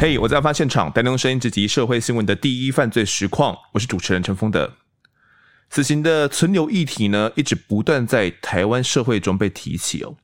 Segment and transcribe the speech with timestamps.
[0.00, 3.58] 嘿我在案发现场，带您用声音直击社会新闻的第一犯罪实况。
[3.72, 4.74] 我是主持人陈峰德。
[5.70, 10.14] 死刑的存留议题呢，一直不断在台湾社会中被提起哦。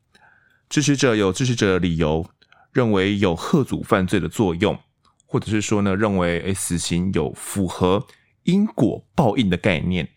[0.68, 2.24] 支持者有支持者的理由，
[2.72, 4.78] 认为有吓阻犯罪的作用，
[5.26, 8.06] 或者是说呢，认为诶死刑有符合
[8.44, 10.08] 因果报应的概念，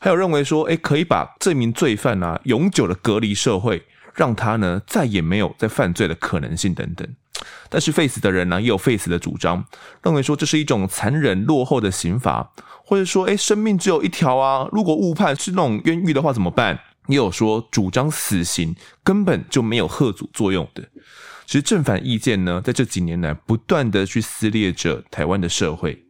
[0.00, 7.08] 还有认为说，诶可以把这名罪犯啊永久的隔离社会，让他呢再也没有再犯罪的可能性等等。
[7.68, 9.64] 但是 face 的人呢，也有 face 的主张，
[10.02, 12.52] 认为说这是一种残忍落后的刑罚，
[12.84, 16.80] 或者说，诶生命只有一条啊，如果误判是那种冤狱的话怎么办？
[17.06, 20.82] 也有说主张死刑根本就没有贺阻作用的。
[21.46, 26.04] 其实正反意见呢，在这几年来不断的去撕裂着台湾的社会。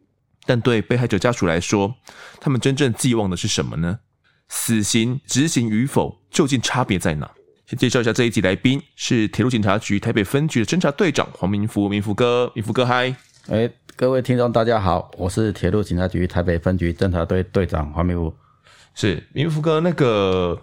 [0.44, 1.94] 但对被害者家属来说，
[2.40, 4.00] 他们真正寄望的是什么呢？
[4.48, 7.30] 死刑执行与否，究竟差别在哪？
[7.68, 13.14] 先介绍一下这一集来宾，是铁路警察局台北分局的侦查队长黄明福，明福哥，明福哥嗨！
[13.48, 18.34] 哎，各位听众大家好，我是铁路警察局台北分局侦查队队长黄明福。
[18.94, 20.58] 是明福哥，那个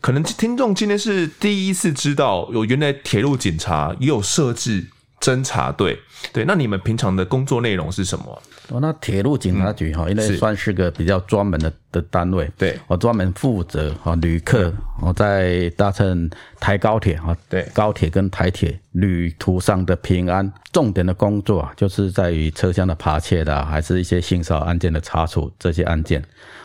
[0.00, 4.84] 可能听众今天是第一次知道，有原来铁路警察也有设置
[5.20, 5.98] 侦查队。
[6.32, 8.42] 对，那你们平常的工作内容是什么？
[8.70, 16.28] 哦，那铁路警察局哈，因为算是个比较专门的的单位，对，我专门负责哈旅客我在搭乘
[16.60, 26.22] 台高铁哈，对，高铁跟台铁旅途上的平安，重点的工作啊，就是在于车厢的扒窃的，还是一些性骚扰案件的查处这些案件，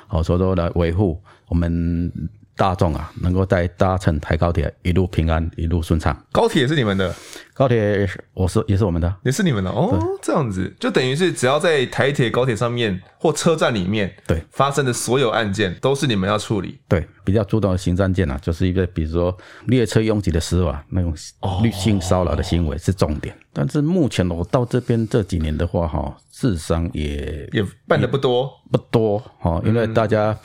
[0.08, 2.12] 好，所以说来维护我们。
[2.56, 6.16] 大众啊，能够在搭乘台高铁一路平安，一路顺畅。
[6.32, 7.14] 高铁也是你们的，
[7.54, 9.90] 高铁我是也是我们的，也是你们的哦。
[9.92, 16.80] 对这样子就等于是只要在台铁、高铁上面或车站里面对发生的所有案件，都是你们要处理。
[16.88, 21.12] 对，比较主动的刑事案件啊，就是一个比如说列车拥挤的时候啊，那种
[21.72, 23.34] 性骚扰的行为是重点。
[23.34, 30.38] 哦、但是目前我到这边这几年的话，哈，智商也也办的不多不多哈，因为大家。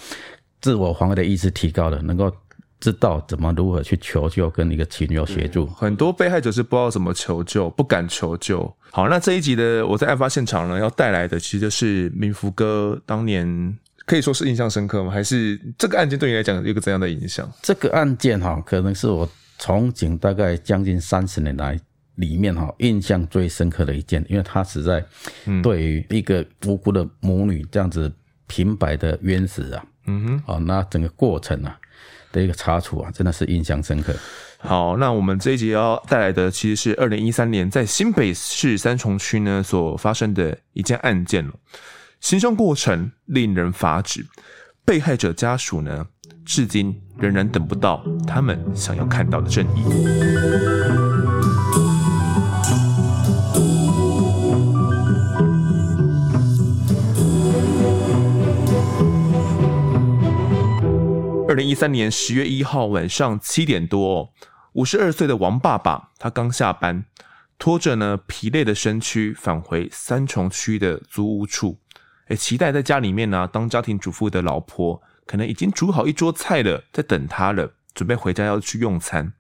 [0.61, 2.33] 自我防卫的意识提高了，能够
[2.81, 5.67] 知道怎么如何去求救，跟一个亲友协助。
[5.67, 8.73] 很多被害者是不知道怎么求救，不敢求救。
[8.91, 13.77] 好，那这一集的我在案发现场呢，要带来的其实就是民福哥当年
[14.07, 15.11] 可以说是印象深刻吗？
[15.11, 17.51] 还是这个案件对你来讲有个怎样的影响？
[17.63, 21.79] 这个案件哈，可能是我从警大概将近三十年来
[22.15, 25.05] 里面哈印象最深刻的一件，因为他实在
[25.63, 28.11] 对于一个无辜的母女这样子
[28.47, 29.85] 平白的冤死啊。
[30.09, 31.79] 嗯哼，好，那整个过程啊
[32.33, 34.15] 的一个查处啊，真的是印象深刻。
[34.59, 41.53] 好，那我们这一集要带来的其实是二零一三年在新北市三重区呢所发生的一件案件了。
[42.21, 44.27] 行凶过程令人发指，
[44.85, 46.07] 被害者家属呢
[46.45, 51.38] 至今仍然等不到他们想要看到的正义。
[61.59, 64.33] 零一三年十月一号晚上七点多，
[64.75, 67.05] 五十二岁的王爸爸，他刚下班，
[67.59, 71.81] 拖着呢疲累的身躯返回三重区的租屋处，
[72.29, 79.33] 诶，期待在家里面呢当家庭主妇的老婆，可能已经煮好一桌菜了，在等他了，准备回家要去用餐，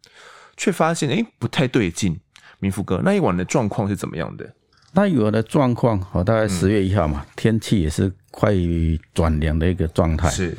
[0.56, 2.18] 却发现诶不太对劲。
[2.58, 4.54] 明福哥，那一晚的状况是怎么样的？
[4.94, 8.52] 那一晚的状况，好，大概十月一号嘛，嗯、天气也是快
[9.14, 10.58] 转凉的一个状态，是。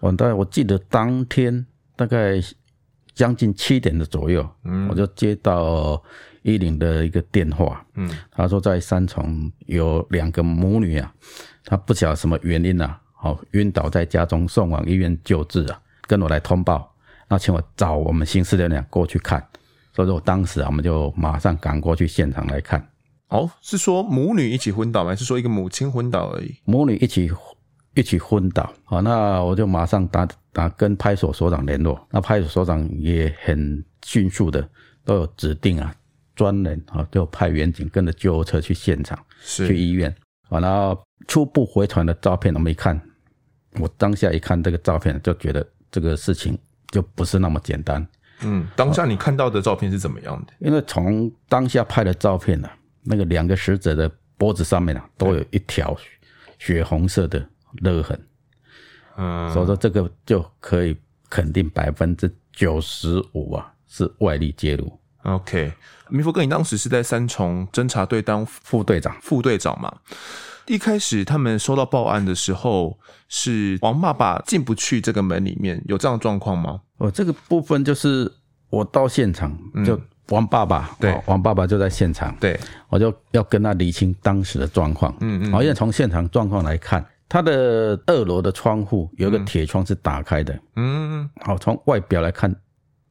[0.00, 2.40] 我大概我记得当天大概
[3.14, 6.02] 将近七点的左右，嗯，我就接到
[6.42, 11.12] 一零的一个电话，嗯，他说在三重有两个母女啊，
[11.64, 16.94] 她不晓得什么原因啊，好晕倒在家中，送往医院救治啊，跟我来通报，
[17.28, 19.38] 那请我找我们刑事人员过去看，
[19.92, 22.88] 所以说我当时啊，我们就马上赶过去现场来看。
[23.28, 25.10] 哦，是说母女一起昏倒吗？
[25.10, 26.56] 还是说一个母亲昏倒而已？
[26.64, 27.30] 母女一起。
[27.94, 34.66] 一起昏倒，好，那我就马上打打跟派出所所长联络，那派出所所长也很迅速的
[35.04, 35.92] 都有指定啊，
[36.36, 40.08] 专人啊就派员警跟着救护车去现场，是去医院，
[40.48, 43.00] 啊然后初步回传的照片我们一看，
[43.80, 46.56] 我当下一看这个照片就觉得这个事情
[46.92, 48.06] 就不是那么简单。
[48.42, 50.52] 嗯，当下你看到的照片是怎么样的？
[50.60, 55.96] 因为从当下拍的照片呢、啊，那个两个死者的脖子上面啊都有一条
[56.60, 57.44] 血红色的。
[57.78, 58.18] 勒痕，
[59.16, 60.96] 嗯，所以说这个就可以
[61.28, 64.92] 肯定百分之九十五啊是外力介入。
[65.22, 65.72] OK，
[66.08, 69.92] 明福哥，你当时是在三重侦察队当副队长，副队长嘛？
[70.66, 76.80] 一开始他们收到报案的时候，是王爸爸进不去这个门里面，有这样的状况吗？
[76.98, 78.30] 哦，这个部分就是
[78.70, 82.58] 我到现场就王爸爸，对，王爸爸就在现场，对，
[82.88, 92.52] 我就要跟他理清当时的状况，嗯嗯，因为从现场状况来看，他的二楼的窗户有一个铁窗是打开的，嗯，好，从外表来看，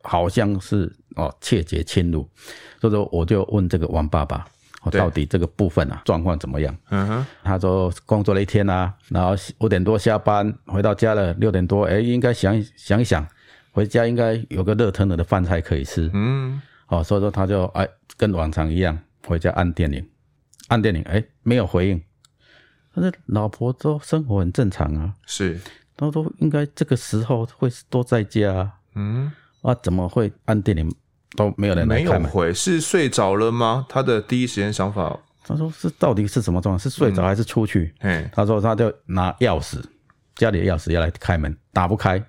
[0.04, 2.30] 好像是哦窃窃侵入，
[2.82, 4.46] 所以说我就问这个王爸爸，
[4.84, 6.78] 我到底这个部分啊状况怎么样？
[6.90, 13.26] 嗯哼，他说工作了一天啊，然后五点多下班回到家了，六点多，哎，应该想想一想，
[13.72, 16.62] 回家应该有个热腾腾的饭菜可以吃，嗯。
[16.90, 17.88] 哦，所以说他就哎，
[18.18, 20.06] 跟往常一样回家按电铃，
[20.68, 22.02] 按电铃，哎，没有回应。
[22.94, 25.60] 他说老婆都生活很正常啊，是，
[25.96, 29.32] 他都应该这个时候会都在家啊，嗯，
[29.62, 30.94] 啊，怎么会按电铃
[31.36, 32.22] 都没有人来开门？
[32.22, 33.86] 没有回，是睡着了吗？
[33.90, 36.80] 他的第一时间想法，他说是到底是什么状况？
[36.80, 37.94] 是睡着还是出去？
[38.00, 39.84] 嗯，他说他就拿钥匙，
[40.36, 42.24] 家里的钥匙要来开门，打不开。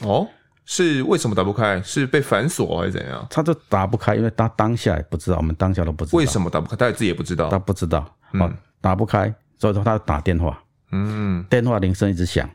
[0.00, 0.28] 哦。
[0.68, 1.80] 是为什么打不开？
[1.80, 3.24] 是被反锁还是怎样？
[3.30, 10.62] 他就打不开，因为他当下也不知道，我们当下都不知道为什么打不开，他自己也不知道，他不知道，嗯，打不开，所以说他打电话，
[10.92, 12.48] 嗯，电话铃声一直响，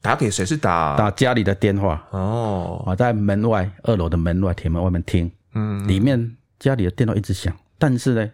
[0.00, 0.44] 打给谁？
[0.44, 0.96] 是打？
[0.96, 2.06] 打家里的电话。
[2.10, 8.30] 哦，我在门外二楼的门外铁门外面听，嗯，里面家里的电话一直响，但是呢，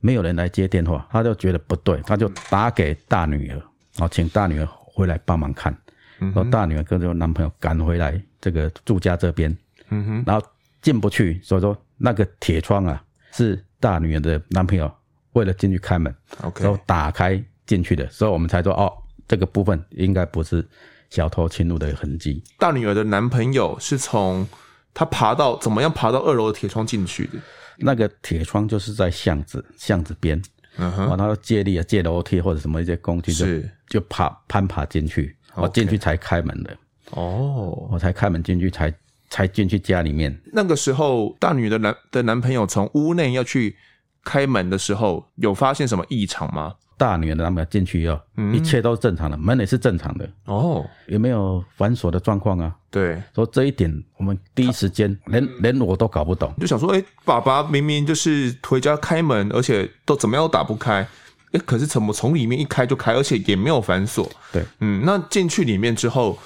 [0.00, 3.62] 没有人来接电话，他就觉得不对，他就打给大女儿，
[3.98, 5.76] 哦，请大女儿回来帮忙看。
[6.20, 9.56] 然后大女儿跟这个男朋友赶回来这个住家这边，
[9.90, 10.44] 嗯哼，然后
[10.82, 13.00] 进不去，所以说那个铁窗啊
[13.30, 14.92] 是大女儿的男朋友
[15.34, 16.12] 为了进去开门
[16.42, 18.92] ，OK，然后打开进去的，所以我们才说哦，
[19.28, 20.66] 这个部分应该不是
[21.08, 22.42] 小偷侵入的痕迹。
[22.58, 24.44] 大女儿的男朋友是从
[24.92, 27.38] 他爬到怎么样爬到二楼的铁窗进去的？
[27.76, 30.42] 那个铁窗就是在巷子巷子边，
[30.78, 35.36] 嗯哼，然后借力啊借楼梯或者什么一些工具就是就爬攀爬进去。
[35.54, 36.76] 我进去才开门的
[37.10, 38.92] 哦，我才开门进去才
[39.28, 40.36] 才进去家里面。
[40.52, 43.76] 那个时候，大女的男的男朋友从屋内要去
[44.24, 46.74] 开门的时候，有发现什么异常吗？
[46.98, 52.76] 大女的男朋友进去以后，嗯，一切都是正常的，门也是正常的哦，有没有反锁的状况啊？
[52.90, 61.06] 对，所以这一点我们第一时间连连我都搞不懂，就想说，哎，爸爸明明就是回家开门，而且都怎么样都打不开。
[61.52, 64.30] 哎，可是怎么从里面一开就开，而且也没有反锁。
[64.52, 66.38] 对，嗯，那进去里面之后，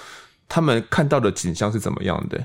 [0.48, 2.44] 他们看到的景象是怎么样的？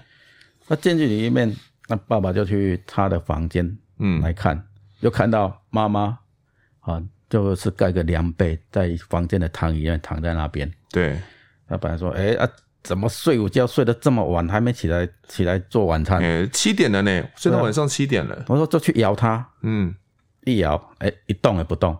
[0.67, 1.55] 那进去里面，
[1.87, 4.63] 那爸爸就去他的房间，嗯，来看，
[5.01, 6.17] 又看到妈妈
[6.79, 10.71] 啊，就是盖个凉被在房间的躺椅上躺在那边。
[10.91, 11.19] 对，
[11.67, 12.49] 他本来说，哎啊，
[12.83, 16.21] 怎么睡午觉睡得这么晚，还没起来起来做晚餐？
[16.21, 18.45] 哎，七点了呢，睡到晚上七点了。
[18.47, 19.93] 我说就去摇它，嗯，
[20.45, 21.97] 一摇，哎，一动也不动。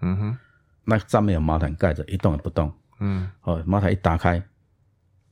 [0.00, 0.38] 嗯哼，
[0.84, 2.72] 那上面有毛毯盖着，一动也不动。
[3.00, 4.42] 嗯，哦，毛毯一打开，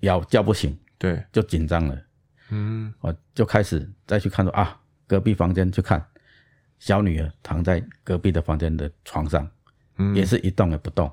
[0.01, 1.99] 摇叫不醒，对，就紧张了。
[2.51, 6.05] 嗯，我，就开始再去看说啊，隔壁房间去看，
[6.79, 9.49] 小女儿躺在隔壁的房间的床上，
[9.99, 11.11] 嗯，也是一动也不动。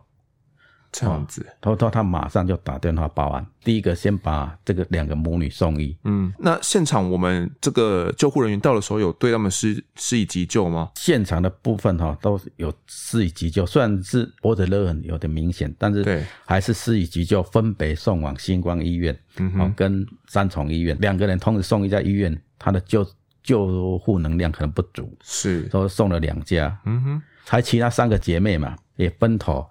[0.95, 3.44] 这样子，偷偷他马上就打电话报案。
[3.63, 5.98] 第一个先把这个两个母女送医。
[6.04, 10.92] 嗯，那现场我们这个救护人员到的时候，有对他们施施以急救吗？
[10.94, 23.04] 现场的部分哈都有施以急救，虽然是波子勒痕有点明显，但是对还是施以急救，分别送往新光医院，嗯哼，跟三重医院两个人同时送一家医院，他的救
[23.44, 26.76] 救护能量可能不足，是都送了两家。
[26.85, 29.66] 嗯哼，还其他三个姐妹嘛也分头。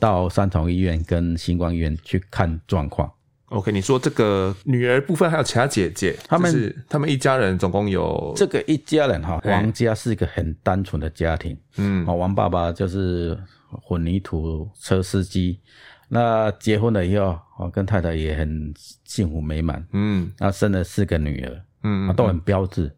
[0.00, 3.08] 到三重医院跟星光医院去看状况。
[3.50, 11.56] OK，你说这个女儿部分还有其他姐姐，他们是他们一家人总共有这个一家人哈，王家是一个很单纯的家庭。
[11.76, 13.38] 嗯，王爸爸就是
[13.70, 15.60] 混凝土车司机，
[16.08, 19.86] 那结婚了以后，我跟太太也很幸福美满。
[19.92, 22.92] 嗯，那生了四个女儿，嗯，都很标致，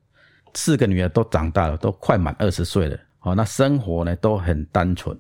[0.55, 2.99] 四个女儿都长大了，都快满二十岁了。
[3.19, 5.19] 好，那生活呢都很单纯。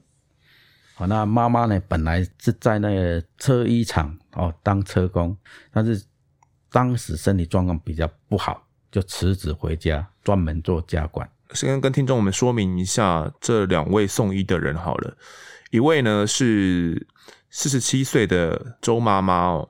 [1.07, 1.81] 那妈妈呢？
[1.89, 5.35] 本来是在那个车衣厂哦当车工，
[5.73, 6.05] 但是
[6.71, 11.27] 当时身体状况比较不好，就辞职回家，专门做家管。
[11.55, 15.17] 先跟听众们说明一下，这两位送医的人好了。
[15.71, 17.07] 一位呢是
[17.49, 19.70] 四十七岁的周妈妈哦，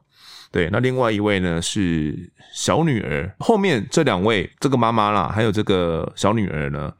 [0.52, 3.34] 对，那另外一位呢是小女儿。
[3.38, 6.92] 后面这两位，这个妈妈啦，还有这个小女儿呢。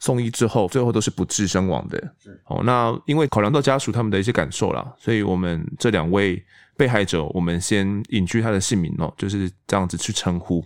[0.00, 1.96] 送医之后，最后都是不治身亡的。
[2.22, 6.44] 是哦，那因为考量到家属他们的一些感受啦，所以我们这两位
[6.76, 10.62] 被害者，我们先隐居他的姓名哦，就是这样子去称呼。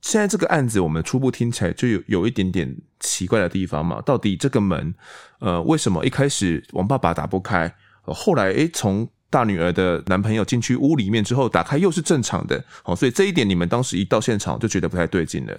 [0.00, 4.00] 现在这个案子，我们初步听起来就有有一点点奇怪的地方嘛。
[4.02, 4.94] 到底这个门，
[5.40, 12.64] 呃，为什么一开始王爸爸打不开，后来诶，从大女儿的男朋友进去屋里面之后打开又是正常的？
[12.84, 15.58] 哦，所以这一点你们当时一到现场就觉得不太对劲了。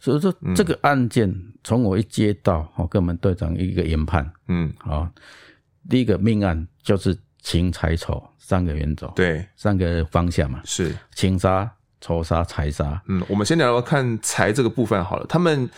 [0.00, 5.10] 所以说这个案件从我一接到，我跟我们队长一个研判，嗯，啊，
[5.88, 13.00] 第一个命案就是情财仇三个原则，对，三个方向嘛，是情杀、仇杀、财杀。
[13.06, 15.24] 嗯，我们先聊聊看财这个部分好了。
[15.26, 15.68] 他们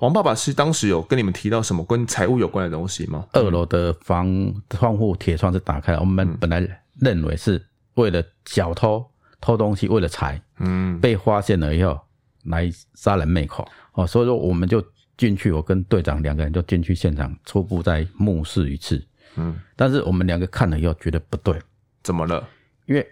[0.00, 3.26] 王爸爸是当时有跟你们提到什么跟财务有关的东西吗？
[3.32, 7.64] 二楼的房窗户铁窗是打开，我们本来认为是
[7.94, 9.04] 为了小偷
[9.40, 11.98] 偷东西，为了财，嗯，被发现了以后。
[12.44, 14.82] 来杀人灭口哦，所以说我们就
[15.18, 19.06] 进去，我跟队长两个人就进去现场，初步再目视一次。
[19.36, 21.60] 嗯，但是我们两个看了以后觉得不对，
[22.02, 22.48] 怎么了？
[22.86, 23.06] 因为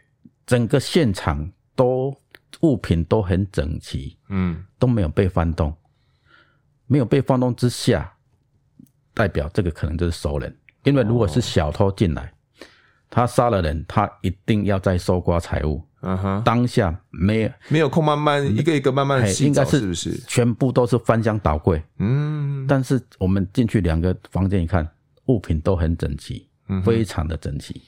[0.47, 2.11] 整个现场都
[2.61, 5.76] 物品都很整齐，嗯，都没有被翻动，
[6.88, 8.12] 没有被放纵之下，
[9.14, 10.52] 代表这个可能就是熟人。
[10.83, 12.33] 因为如果是小偷进来，
[13.09, 15.80] 他杀了人，他一定要再搜刮财物。
[16.00, 20.16] 嗯哼，当下没有没有空慢慢一个一个慢慢应该，是不是？
[20.28, 21.83] 全部都是翻箱倒柜。
[21.99, 24.88] 嗯，但是我们进去两个房间一看，
[25.26, 26.49] 物品都很整齐，
[26.85, 27.83] 非常的整齐，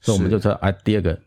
[0.00, 1.20] 所以我们就说，哎，第二个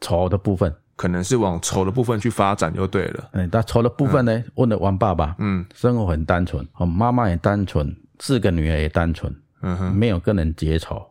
[0.00, 3.28] 仇的部分，可能是往丑的部分去发展就对了。
[3.32, 4.44] 嗯，那丑的部分呢？
[4.54, 11.06] 问了王爸爸，嗯，生活很单纯，哦妈妈也单纯，四个女儿也单纯，嗯哼，没有跟人结仇，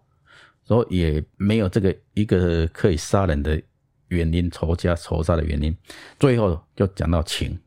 [0.64, 3.62] 所以也没有这个一个可以杀人的。
[4.10, 5.76] 原因仇家仇杀的原因，
[6.20, 7.58] 最后就讲到情。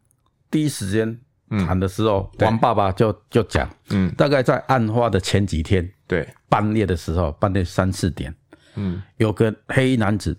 [0.49, 1.19] 第一时间
[1.67, 8.33] 谈的时候，嗯、王爸爸就就讲，嗯，大概在案发的前几天，对，半夜的时候，半夜三四点，
[8.77, 10.35] 嗯，有个黑衣男子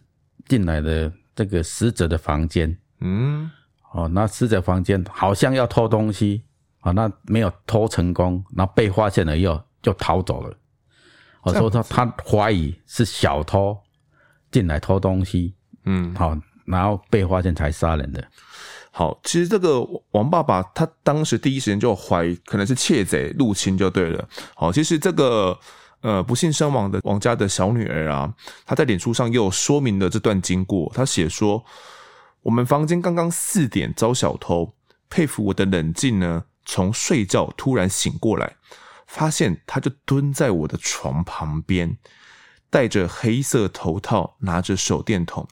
[0.47, 3.49] 进来的这个死者的房间，嗯，
[3.93, 6.43] 哦，那死者房间好像要偷东西，
[6.81, 10.53] 啊，那没有偷成功，然后被发现了以后就逃走了。
[11.43, 13.77] 我说他他怀疑是小偷
[14.51, 15.55] 进来偷东西。
[15.85, 18.21] 嗯，好，然后被发现才杀人的。
[18.91, 19.81] 好，其实这个
[20.11, 24.27] 王爸爸他当时第一时间就怀疑可能是窃贼入侵就对了。
[24.55, 25.57] 好，其实这个
[26.01, 28.33] 呃不幸身亡的王家的小女儿啊，
[28.65, 30.91] 她在脸书上又说明了这段经过。
[30.95, 31.63] 她写说，
[32.41, 34.73] 我们房间刚刚四点遭小偷，
[35.09, 38.55] 佩服我的冷静呢，从睡觉突然醒过来，
[39.07, 41.97] 发现他就蹲在我的床旁边，
[42.69, 45.47] 戴着黑色头套，拿着手电筒。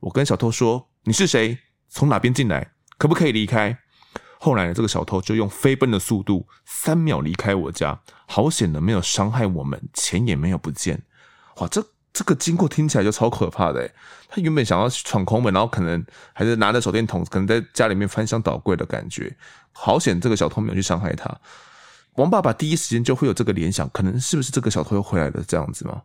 [0.00, 1.58] 我跟小偷说：“你是谁？
[1.88, 2.72] 从哪边进来？
[2.96, 3.76] 可不可以离开？”
[4.42, 11.02] 后来这个小偷就用飞奔的速度，三秒离开我家，好险的没有伤害我们，钱也没有不见。
[11.58, 13.86] 哇，这这个经过听起来就超可怕的。
[14.30, 19.30] 他原本想要闯空门，然后可能还是拿着手电筒，可能在家里面翻箱倒柜的感觉。
[19.72, 21.30] 好险，这个小偷没有去伤害他。
[22.14, 26.00] 王爸爸第一时间就会有这个联想，可能是不是这个小偷又回来了这样子吗？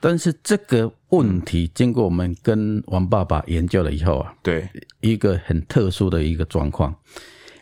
[0.00, 4.68] 但是这个问题经过我们跟王爸爸研究了以后啊，对
[5.00, 6.94] 一个很特殊的一个状况，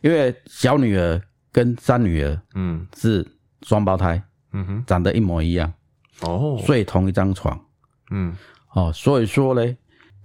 [0.03, 1.21] 因为小女儿
[1.53, 3.27] 跟三女儿，嗯，是
[3.63, 4.23] 双胞胎，
[4.53, 5.73] 嗯哼，长得一模一样，
[6.21, 7.59] 哦，睡同一张床，
[8.11, 8.37] 嗯，
[8.73, 9.77] 哦，所以说呢，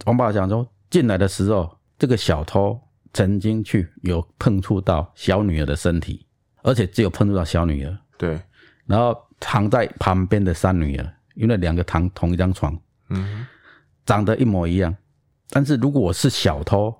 [0.05, 2.79] 王爸爸讲说，进来的时候，这个小偷
[3.13, 6.25] 曾经去有碰触到小女儿的身体，
[6.63, 8.39] 而且只有碰触到小女儿，对，
[8.85, 11.13] 然后躺在旁边的三女儿。
[11.35, 12.77] 因为两个躺同一张床，
[13.09, 13.47] 嗯，
[14.05, 14.93] 长得一模一样。
[15.49, 16.93] 但是如果我是小偷，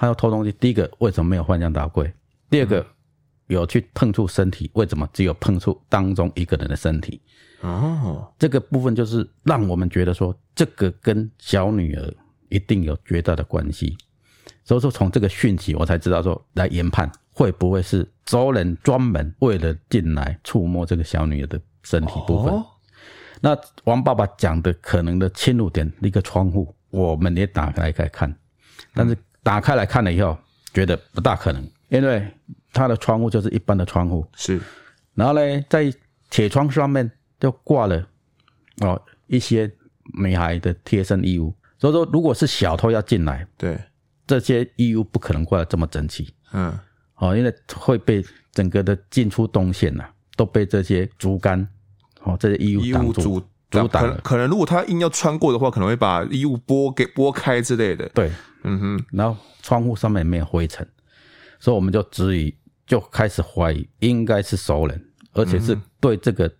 [0.00, 2.10] 他要偷东西，第一个为什么没有翻箱倒柜？
[2.48, 2.86] 第二个
[3.48, 7.20] 有去碰触身体，为什么只有碰触当中一个人的身体？
[7.60, 12.14] 哦，这个部分就是让我们觉得说，这个跟小女儿
[12.48, 13.94] 一定有绝大的关系。
[14.64, 22.54] 所以说，从这个讯息，我才知道说，来研判会不会是周人专门为了进来触摸这个小女儿的身体部分。
[22.54, 22.64] 哦
[23.42, 23.54] 那
[23.84, 28.34] 王爸爸讲的可能的侵入点，一个窗户，我们也打开来看，
[28.94, 30.36] 但是打开来看了以后，
[30.72, 32.26] 觉得不大可能，因为
[32.72, 34.60] 它的窗户就是一般的窗户，是。
[35.14, 35.92] 然后呢，在
[36.30, 38.06] 铁窗上面就挂了
[38.80, 39.70] 哦一些
[40.18, 43.78] 女孩的贴身衣物，所以说如果是小偷要进来，对，
[44.26, 46.72] 这些衣物不可能挂的这么整齐，嗯，
[47.16, 50.04] 哦，因为会被整个的进出动线呐，
[50.36, 51.66] 都被这些竹竿。
[52.22, 58.06] 哦，这些衣物挡住，阻挡可可能如果他硬要穿过的话，可能会把衣物拨给拨开之类的。
[58.10, 58.30] 对，
[58.62, 59.04] 嗯哼。
[59.10, 60.86] 然后窗户上面没有灰尘，
[61.58, 62.54] 所以我们就质疑，
[62.86, 66.50] 就开始怀疑应该是熟人，而且是对这个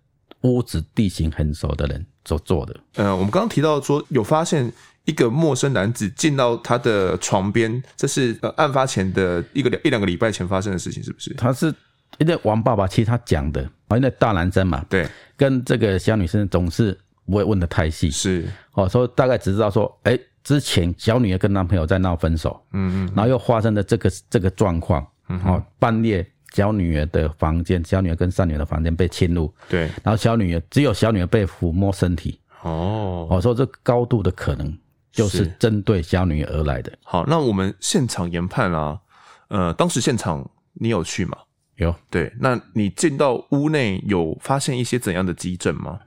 [0.41, 2.73] 屋子地形很熟的人所做的。
[2.95, 4.71] 嗯、呃，我们刚刚提到说有发现
[5.05, 11.33] 一个陌生男子进到他的床边，这是呃案发前的一个两一两个礼拜前发生的事情，是不是？
[11.35, 11.73] 他是。
[12.17, 34.77] 因为王爸爸其实他讲的，因为大男生嘛，对，跟这个小女生总是不会问的太细，是，哦，所以大概只知道说，诶，之前小女儿跟男朋友在闹分手，嗯嗯，然后又发生了这个这个状况，嗯，哦，半夜小女儿的房间，小女儿跟三女儿的房间被侵入，对，然后小女儿只有小女儿被抚摸身体，哦，我说这高度的可能
[35.11, 35.45] 就是。
[35.59, 36.91] 针对小女儿而来的。
[37.03, 38.99] 好，那我们现场研判啊，
[39.49, 41.37] 呃，当时现场你有去吗？
[41.75, 45.99] 有，对，那你进到屋内有发现一些怎样的急诊吗？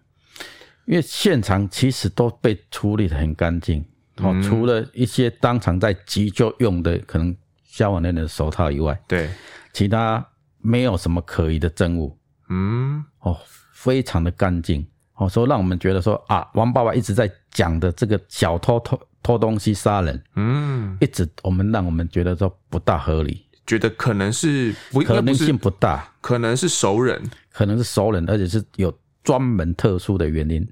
[0.86, 3.80] 因为现场其实都被处理的很干净，
[4.18, 9.30] 哦、嗯，除了一些当场在急救用的可能消防员的手套以外，对，
[9.72, 10.24] 其他
[10.60, 12.16] 没有什么可疑的证物，
[12.48, 13.38] 嗯，哦，
[13.72, 23.44] 非常的干净，哦，所以让我们觉得说啊，王爸爸一直在讲的这个小偷偷偷东西杀人，嗯，一直我们让我们觉得说不大合理。
[23.66, 27.18] 觉得可能是不可能性不大，可能是熟人，
[27.50, 28.94] 可能是熟人，而且是有
[29.24, 30.68] 专门特殊的原因，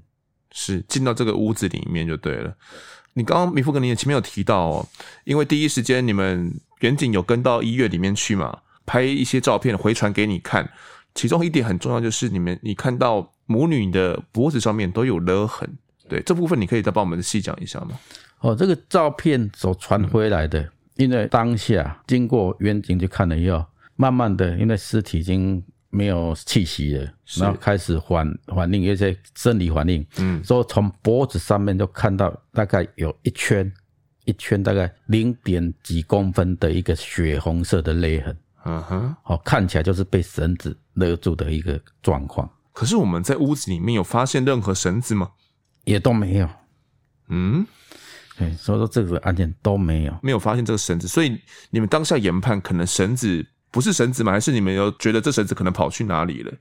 [0.51, 2.55] 是进到这个屋子里面就对了。
[3.13, 4.87] 你刚刚米富哥，你前面有提到哦，
[5.25, 10.71] 因为第一时间你们远景有跟到医院里面去嘛，拍一些照片回传给你看，
[11.13, 15.69] 其中一点很重要就是你们你看到母女的脖子上面都有勒痕，
[16.07, 17.99] 对，这部分你可以再帮我们细讲一下吗？
[18.39, 20.61] 哦，这个照片所传回来的。
[20.61, 25.59] 嗯因为当下经过远景去看了以后，慢慢的，因为尸体已经
[25.93, 33.71] 没有气息了，然后开始反反应，有一些生理反应，嗯，说从脖子上面就看到大概有一圈
[34.25, 42.49] 一圈大概零点几公分的一个血红色的勒痕，嗯哼，好，看起来就是被绳子勒住的一个状况。
[42.71, 45.29] 可是我们在屋子里面有发现任何绳子吗？
[45.83, 46.49] 也都没有，
[47.27, 47.65] 嗯。
[48.35, 54.31] 对，所以说这个案件都没有，没有发现这个绳子，所以你们当下研判可能绳子不是绳子吗？
[54.31, 56.51] 还是你们有觉得这绳子可能跑去哪里了？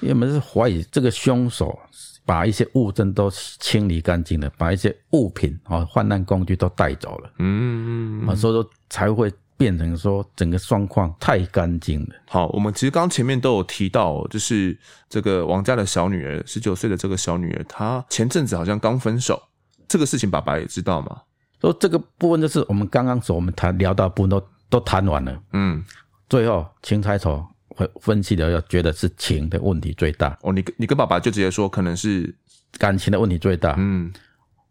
[0.00, 1.76] 因为我们是怀疑这个凶手
[2.24, 12.08] 把一些物证都清理干净了，把一些物品啊、犯案工具都带走了，嗯，啊，所以说才会变成说整个状况太干净了。
[12.28, 19.42] 好，我们其实刚前面都有提到，就是这个王家的小女儿，十九岁的这个小女儿，她前阵子好像刚分手。
[19.88, 21.22] 这个事情爸爸也知道吗？
[21.60, 25.84] 说这个部分就是我们刚刚所我们谈聊到的部分都都谈完了，嗯，
[26.32, 30.34] 最后情财丑会分析的要觉得是情的问题最大。
[30.40, 32.34] 哦，你你跟爸爸就直接说可能是
[32.78, 34.10] 感情的问题最大，嗯，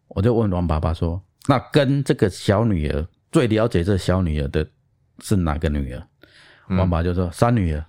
[0.08, 4.66] 我就问王爸爸说，那跟这个小女儿最了解这小女儿的
[5.20, 6.02] 是哪个女儿？
[6.68, 7.84] 嗯、王爸爸就说三女儿，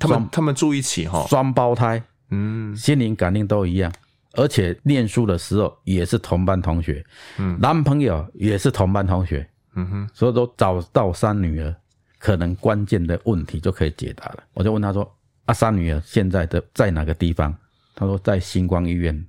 [0.00, 3.92] 他们他们住一起哈，双胞胎，嗯，心灵感应都一样。
[4.32, 7.04] 而且念书的时候也是同班同学，
[7.36, 11.76] 嗯，男朋友也是同班同学，嗯哼，所以说找到三女儿，
[12.22, 14.44] 可能关键的问题就可以解答了。
[14.54, 15.02] 我就问他说
[15.44, 17.52] ：“啊，三女儿现在的在哪个地方？”
[17.96, 19.26] 他说：“在星光医院，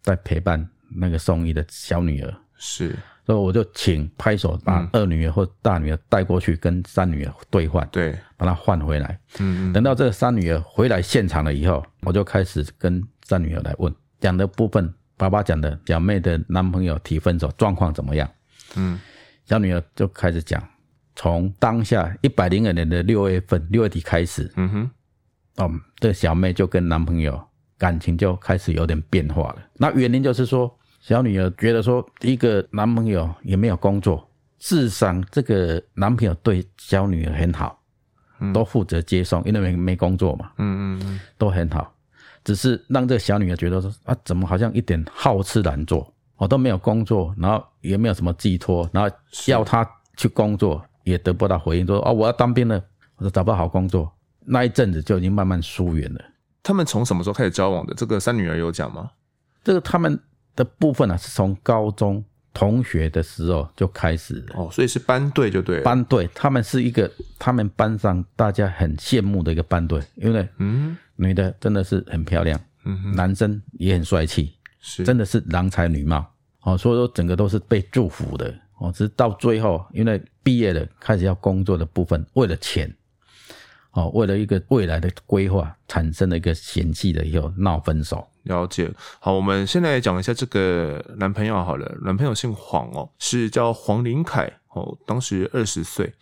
[0.00, 9.18] 在陪伴那个送医的小女儿。”是，所以我就请拍手把二女儿或大女儿带过去跟三女儿兑换，对，把她换回来。
[9.40, 13.92] 嗯嗯，等到这个三女儿回来现场了以后，我就开始跟三女儿来问。
[14.20, 18.30] 讲的部分，爸爸讲的表妹的男朋友提分手状况怎么样？
[18.76, 19.00] 嗯，
[19.44, 20.62] 小女儿就开始讲，
[21.16, 24.90] 从当下一百零二年的六月份六月底开始，嗯哼，
[25.56, 27.42] 哦，这小妹就跟男朋友
[27.78, 29.56] 感情就开始有点变化了。
[29.74, 37.80] 那原因就是说，小女儿觉得说，一个男朋友也没有工作，事实上这个男朋友对小女儿很好，
[38.52, 41.92] 都负责接送，因为没没工作嘛，嗯嗯嗯，都很好。
[42.44, 49.16] 只是让这个小女儿觉得说啊，怎么好像一点好吃懒做，我都没有工作，然后也没有什么寄托，然后
[49.48, 52.82] 要她去工作也得不到回应，说啊，我要当兵了，
[53.16, 54.12] 我说找不到好工作，
[54.44, 56.20] 那一阵子就已经慢慢疏远了。
[56.62, 57.94] 他们从什么时候开始交往的？
[57.94, 59.10] 这个三女儿有讲吗？
[59.64, 60.18] 这个他们
[60.54, 65.82] 的部分啊，是从高中同学的时候就开始了哦，所以是班队就对了。
[65.82, 70.96] 班队，他们是一个他们班上大家很羡慕的一个班队，因为嗯。
[71.18, 76.22] 女的真的是很漂亮，嗯哼，男生也很帅气，是，真的是郎才女貌，
[76.60, 82.94] 哦，所以说整个都是被祝福的，哦，只是到最后，因为毕业了，开始要工作的部分，为了钱，
[83.92, 88.26] 哦，为了一个未来的规划，产生了一个嫌弃的以后闹分手。
[88.42, 96.12] 了解，好，我们先来讲一下这个男朋友好了，男朋友姓黄哦，是叫黄林凯哦，当时二十岁。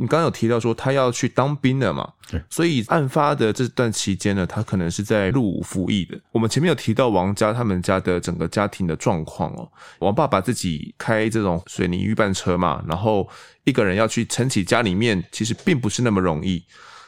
[0.00, 2.08] 你刚刚有提到说他要去当兵了嘛？
[2.30, 6.16] 对，所以案发的这段期间呢，他可能是在入伍服役的。
[6.30, 13.28] 我们前面有提到王家他们家的整个家庭的状况哦，王爸爸自己开这种水泥预拌车嘛，然后
[13.64, 16.62] 一个人要去撑起家里面，其实并不是那么容易。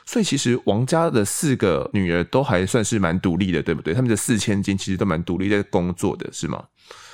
[0.04, 3.94] 所以其实王家的四个女儿都还算是蛮独立的，对不对？
[3.94, 6.64] 他们的四千金其实都蛮独立在工作的，是吗？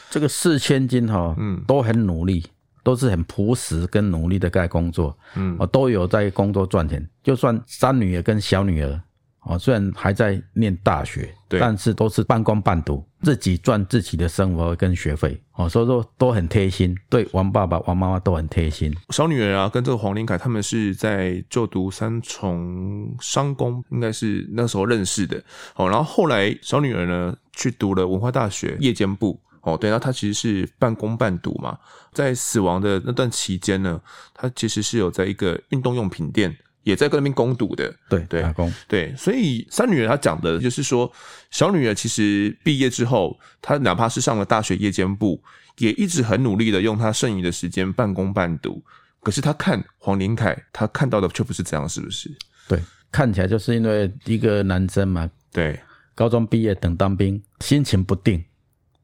[0.09, 2.43] 这个四千金哈，嗯，都很努力。
[2.87, 7.05] 都是很朴实跟努力的在工作，嗯，哦，都有在工作赚钱。
[7.21, 9.01] 就算三女儿跟小女儿，
[9.41, 18.95] 哦，虽然还在念大学，对，但是都是半工半读，自己赚自己的生活跟学费，哦，所以说都很贴心，对王爸爸、王妈妈都很贴心。
[19.09, 25.43] 小女儿啊，跟这个黄林凯他们是在就读三重商工，应该是那时候认识的，
[25.75, 29.41] 哦，然后后来小女儿呢去读了文化大学夜间部。
[29.67, 31.77] 哦，对，那他其实是半工半读嘛，
[32.13, 34.01] 在死亡的那段期间呢，
[34.33, 37.93] 他其实是有在一个运动用品店，也在跟那边攻读的。
[38.09, 38.73] 对对，打工。
[38.87, 41.13] 对，所以三女儿她讲的就是说，
[41.51, 45.43] 小女儿其实毕业之后，她哪怕是上了大学夜间部，
[45.79, 48.81] 也一直很努力的用她剩余的时间半工半读。
[49.21, 52.31] 可是她看黄林凯，她看到的却不是这样，是不是？
[52.69, 55.81] 对，看起来就是因为一个男生嘛，对，
[56.15, 58.45] 高中毕业等当兵，心情不定。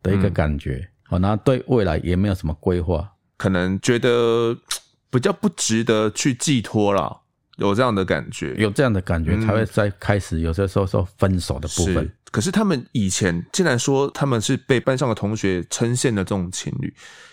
[0.03, 4.57] 的一个感觉，好、嗯，然后对未来也没有什么规划，可能觉得
[5.11, 7.21] 比较不值得去寄托了，
[7.57, 11.97] 有这样的感觉，有这样的感觉才会在开始有些时候说分手的部分。
[11.97, 16.93] 是，可是他们以前竟然说他们是被班上的同学称羡的这种情侣，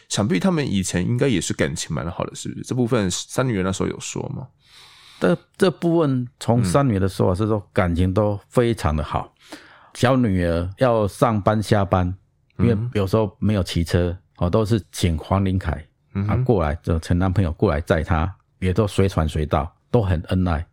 [0.10, 2.64] 想必他们以前应该也是感情蛮好的，是不是？
[2.64, 4.46] 这部分三女儿那时候有说吗？
[5.22, 9.58] 这这部分从三女儿的说法是说感情都非常的好，嗯、
[9.94, 12.14] 小女儿要上班下班。
[12.60, 15.84] 因为有时候没有骑车，哦，都是请黄林凯
[16.28, 20.66] 啊过来，就前男朋友过来载他，也都随传随到，都很恩爱。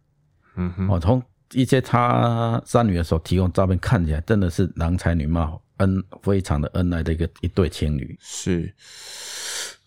[0.57, 1.23] 嗯哼，哦，从
[1.53, 8.17] 一些他三女儿所提供照片看起来，真的是郎才女貌，恩非常的恩爱的一个一对情侣。
[8.21, 8.75] 是，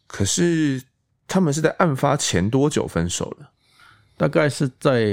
[0.07, 0.81] 可是
[1.27, 3.51] 他们是在案发前多久分手了？
[4.15, 5.05] 大概是在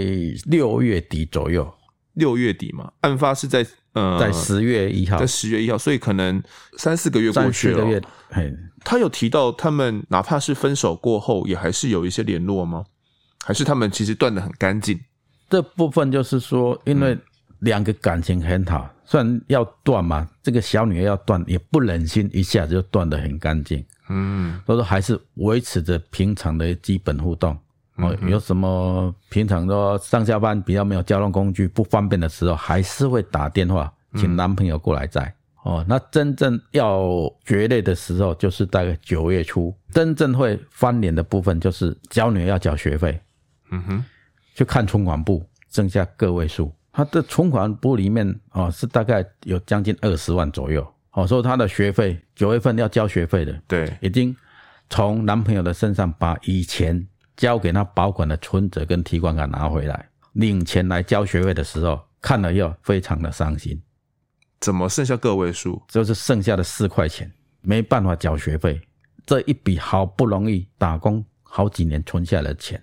[0.44, 1.72] 六月底左右。
[2.12, 3.66] 六月底嘛，案发是在。
[3.96, 6.42] 嗯，在十月一号，在十月一号，所以可能
[6.76, 7.78] 三四个月过去了。
[7.78, 8.02] 三四个月，
[8.84, 12.84] 他有提到他们哪怕是分手过后，也还是有一些联络吗？
[13.42, 15.00] 还是他们其实断的很干净？
[15.48, 17.16] 这部分就是说，因为
[17.60, 23.82] 两个感情很好，虽然要断嘛，这个小女儿要断，也不忍心一下子就断的很干净。
[24.10, 27.56] 嗯，所以说还是维持着平常的基本互动。
[27.96, 35.32] 哦，有什么平常说上下班比较没有交通工具不方便的时候，还是会打电话请男朋友过来载。
[35.62, 37.10] 哦，那真正要
[37.44, 43.18] 决裂的时候，就是大概九月初，真正会翻脸的部分，就是交女儿要缴学费。
[43.70, 44.04] 嗯哼，
[44.54, 46.70] 去看存款簿，剩下个位数。
[46.92, 50.86] 他的存款簿里面哦，是大概有将近二十万左右。
[51.12, 54.36] 哦，所以他的学费九月份要交学费的，对，已经
[54.90, 57.06] 从男朋友的身上把以前。
[57.36, 63.80] 交给他保管的存折跟提款卡拿回来，领钱来交学费的时候，看了又非常的伤心。
[64.60, 65.82] 怎么剩下个位数？
[65.88, 68.80] 就是剩下的四块钱，没办法缴学费。
[69.24, 72.82] 这一笔好不容易打工好几年存下来的钱，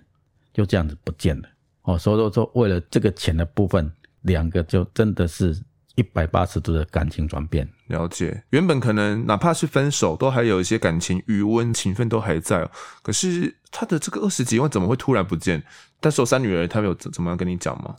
[0.52, 1.48] 就这样子不见了。
[1.82, 3.90] 哦，所以说为了这个钱的部分，
[4.22, 5.60] 两个就真的是。
[5.96, 8.44] 一百八十度的感情转变，了解。
[8.50, 12.70] 原本可能哪怕是分手，都还有一些感情余温、情分都还在哦。
[13.02, 15.62] 可是他的这个二十几万怎么会突然不见？
[16.00, 17.94] 但是我三女儿他们有怎么样跟你讲吗？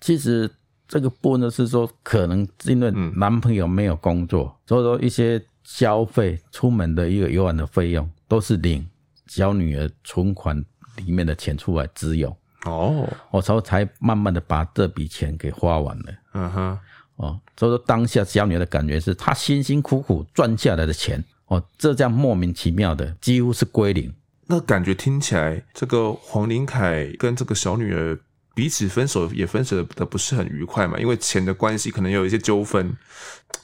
[0.00, 0.50] 其实
[0.88, 8.86] 这个部分呢是说，可能因为男朋友没有工作，嗯、所以说一些消费、出门的一个游玩的费用，都是领
[9.26, 10.56] 小女儿存款
[10.96, 12.36] 里面的钱出来支用。
[12.64, 16.04] 哦，我才才慢慢的把这笔钱给花完了。
[16.34, 16.78] 嗯哼。
[17.16, 24.12] 哦，所以说当下小女儿的感觉是，她辛辛苦苦赚下来的钱，哦，这这样莫名其妙的几乎是归零。
[24.46, 28.18] 那感觉听起来，这个黄林凯跟这个小女儿
[28.54, 32.94] 彼此分手也分手的不是很愉快嘛，因为钱的关系可能有一些纠纷。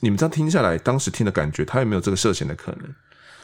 [0.00, 2.82] 你们这样听下来，当时听的感觉，他有没有这个涉嫌的可能？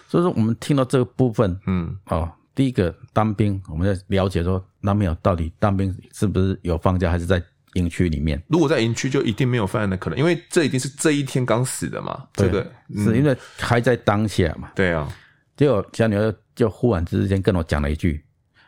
[0.07, 7.43] 所以说，我们听到这个部分，嗯，哦，第一个当兵，我们要了解说男朋友到底当兵是不是有放假，还是在。
[7.75, 12.27] 营区里面，如果在营区，就一定没有犯案的可能，因为这一定是这一天刚死的嘛。
[12.33, 14.71] 这个、嗯、是因为还在当下嘛。
[14.75, 15.09] 对啊，
[15.57, 18.25] 结果小女儿就忽然之间跟我讲了一句：“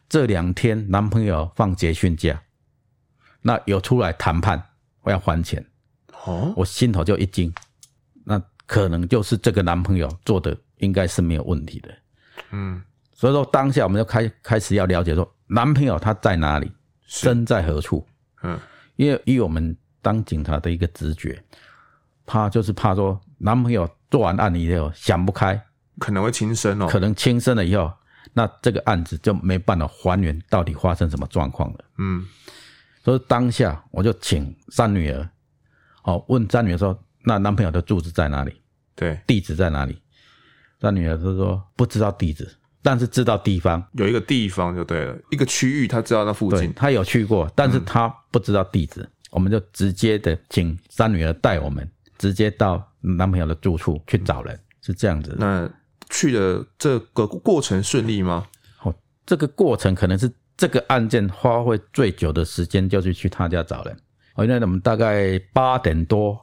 [0.09, 2.41] 这两天男朋友放结训假，
[3.43, 4.63] 那有出来谈判，
[5.03, 5.65] 我要还钱。”
[6.25, 7.53] 哦，我心头就一惊，
[8.25, 11.95] 那可能就是这个男朋友做的应该是没有问题的。
[12.51, 12.83] 嗯，
[13.15, 16.73] 所以说当下我们就开开始要了解说，男朋友他在哪里，
[17.07, 18.05] 身在何处？
[18.43, 18.59] 嗯。
[18.97, 21.43] 因为以我们当警察的一个直觉，
[22.25, 25.61] 怕就是怕说男朋友做完案以后想不开，
[25.99, 27.93] 可能会轻生哦，可能轻生了以后，
[28.33, 31.85] 那这个案子就没办法还原到底发生什么状况了。
[31.99, 32.27] 嗯，
[33.05, 35.29] 所以当下我就请三女儿，
[36.03, 38.61] 哦，问三女儿说，那男朋友的住址在哪里？
[38.95, 40.01] 对，地址在哪里？
[40.81, 42.49] 三女儿就说不知道地址。
[42.83, 43.83] 但是知道地方。
[43.93, 55.35] 有一个地方就对了，一个区域他知道那附近，他有去过，但是他不知道地址，嗯、我们就直接的请三女儿带我们直接到男朋友的住处去找人，是这样子。
[55.39, 55.69] 那
[56.11, 58.47] 去的这个过程顺利吗？
[58.83, 63.97] 哦，这个过程可能是这个案件花费最久的时间，就是去他家找人。
[64.37, 66.39] 哦，因为我们大概八点多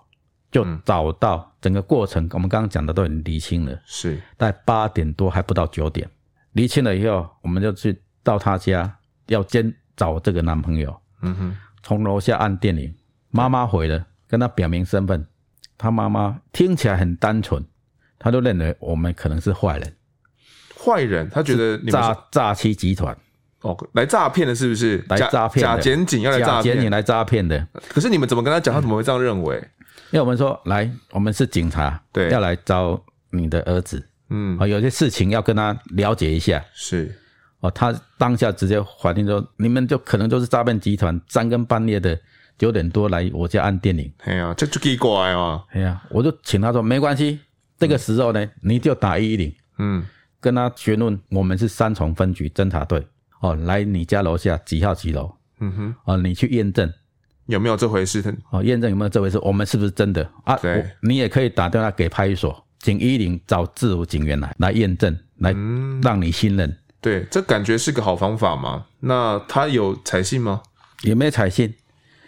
[0.52, 6.10] 就找到，整个过程我们刚刚讲的都已经厘清了，是，在八点多还不到九点，
[6.54, 10.96] 厘清了以后，我们就去到他家，要先找这个男朋友。
[11.22, 12.94] 嗯哼，从楼下按电铃，
[13.30, 15.26] 妈妈回了，跟他表明身份，
[15.78, 17.64] 他妈妈听起来很单纯，
[18.18, 19.96] 他就认为我们可能是坏人。
[20.78, 23.18] 坏人，他觉得诈诈欺集团。
[23.62, 25.04] 哦，来诈骗的，是不是？
[25.08, 27.68] 来诈骗假检警要来诈骗，假检警来诈骗的。
[27.88, 28.76] 可是你们怎么跟他讲？
[28.76, 29.56] 他怎么会这样认为？
[30.12, 34.06] 因为我们说，来，我们是警察，对，要来找你的儿子。
[34.36, 36.64] 嗯，有些事情要跟他了解一下。
[36.74, 37.16] 是，
[37.60, 42.20] 哦，他当下直接反应说，你们就可能都是诈骗集团，三更半夜的
[42.58, 44.12] 九点多来我家按电铃。
[44.24, 45.64] 哎呀，这就奇怪啊！
[45.70, 47.40] 哎呀，我就请他说，没关系，
[47.78, 49.54] 这个时候呢，你就打一一零。
[49.78, 50.04] 嗯，
[50.42, 53.08] 跟他询问，我们是三重分局侦查队。
[53.40, 55.32] 哦，来你家楼下几号几楼？
[55.60, 56.92] 嗯哼，哦，你去验证
[57.46, 58.36] 有没有这回事？
[58.50, 59.38] 哦，验证有没有这回事？
[59.40, 60.56] 我们是不是真的啊？
[60.58, 65.56] 对，你也可以打电话给派出所，请一零找自如警员来来验证，来
[66.04, 66.78] 让你信任。
[67.02, 68.86] 对，这感觉是个好方法嘛。
[69.00, 70.62] 那他有采信吗？
[71.02, 71.74] 也没采信。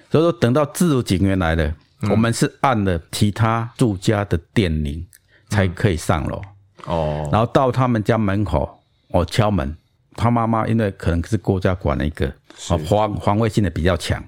[0.09, 1.67] 所以说，等到自如警员来了，
[2.01, 5.05] 嗯、我们是按了其他住家的电铃
[5.49, 6.41] 才可以上楼。
[6.85, 9.75] 哦，然后到他们家门口，我敲门。
[10.15, 12.27] 他妈妈因为可能是国家管了一个，
[12.69, 14.23] 哦，防防卫性的比较强，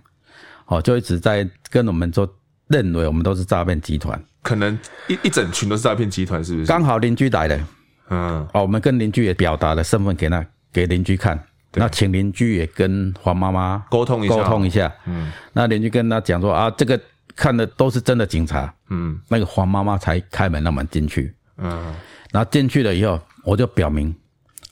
[0.66, 2.28] 哦，就一直在跟我们说，
[2.68, 4.78] 认为我们都是诈骗集团，可能
[5.08, 6.66] 一一整群都是诈骗集团，是不是？
[6.66, 7.68] 刚好邻居来了，
[8.10, 11.42] 嗯，哦，我们跟邻居也表达了身份给那给邻居看，
[11.74, 17.00] 那请邻居也跟黄妈妈沟通一下，沟通一下，嗯，那邻居跟他讲说啊，这个
[17.36, 21.94] 看的都是真的警察，嗯，那个黄妈妈才开门让我们进去，嗯，
[22.32, 24.14] 然后进去了以后，我就表明，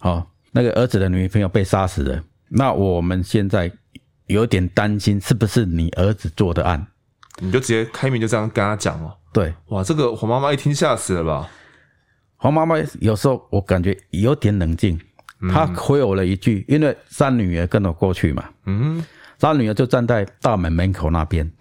[0.02, 0.26] 哦。
[0.58, 3.70] 那个儿子的女朋友被杀死了，那我们现在
[4.28, 6.88] 有点担心，是不是你儿子做的案？
[7.42, 9.16] 你就直接开明就这样跟他讲哦。
[9.34, 11.50] 对，哇，这个黄妈妈一听吓死了吧？
[12.38, 15.00] 黄妈妈有时候我感觉有点冷静，
[15.52, 19.04] 她回我了一句，因为三女儿跟我过去嘛，嗯，
[19.38, 21.52] 三女儿就站在大门门口那边，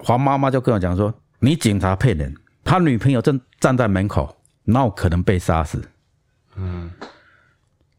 [0.00, 5.82] 黄妈妈就跟我讲说：“你警察骗人，他女朋友正站在门口，那我可能被杀死。”
[6.56, 6.90] 嗯。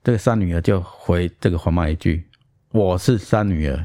[0.03, 2.23] 这个三女儿就回这个黄妈一句
[2.71, 3.83] ：“我是三女儿，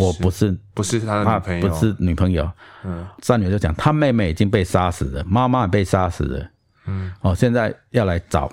[0.00, 2.50] 我不是不是他的女朋友，不是女朋友。”
[2.84, 6.50] 嗯，三女儿就讲：“她妹妹已经被杀死了，妈妈也被杀死了。”
[6.86, 8.50] 嗯，哦，现在要来找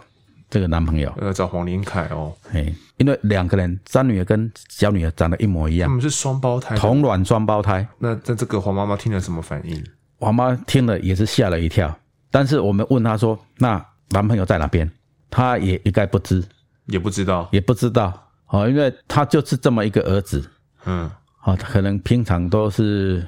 [0.49, 2.33] 这个男朋友，要找黄林凯哦。
[2.51, 7.87] 嘿，因为两个人，三女儿跟小女儿长得一模一样，他们是双胞胎，同卵双胞胎。
[7.97, 9.83] 那那这个黄妈妈听了什么反应？
[10.19, 11.97] 黄妈听了也是吓了一跳，
[12.29, 14.89] 但是我们问她说：“那男朋友在哪边？”
[15.29, 16.43] 她也一概不知。
[16.87, 20.49] 也不知道，也不知道，哦，因为她就是这么一个儿子，
[20.85, 21.11] 嗯，
[21.47, 23.25] 哦，可能平常都是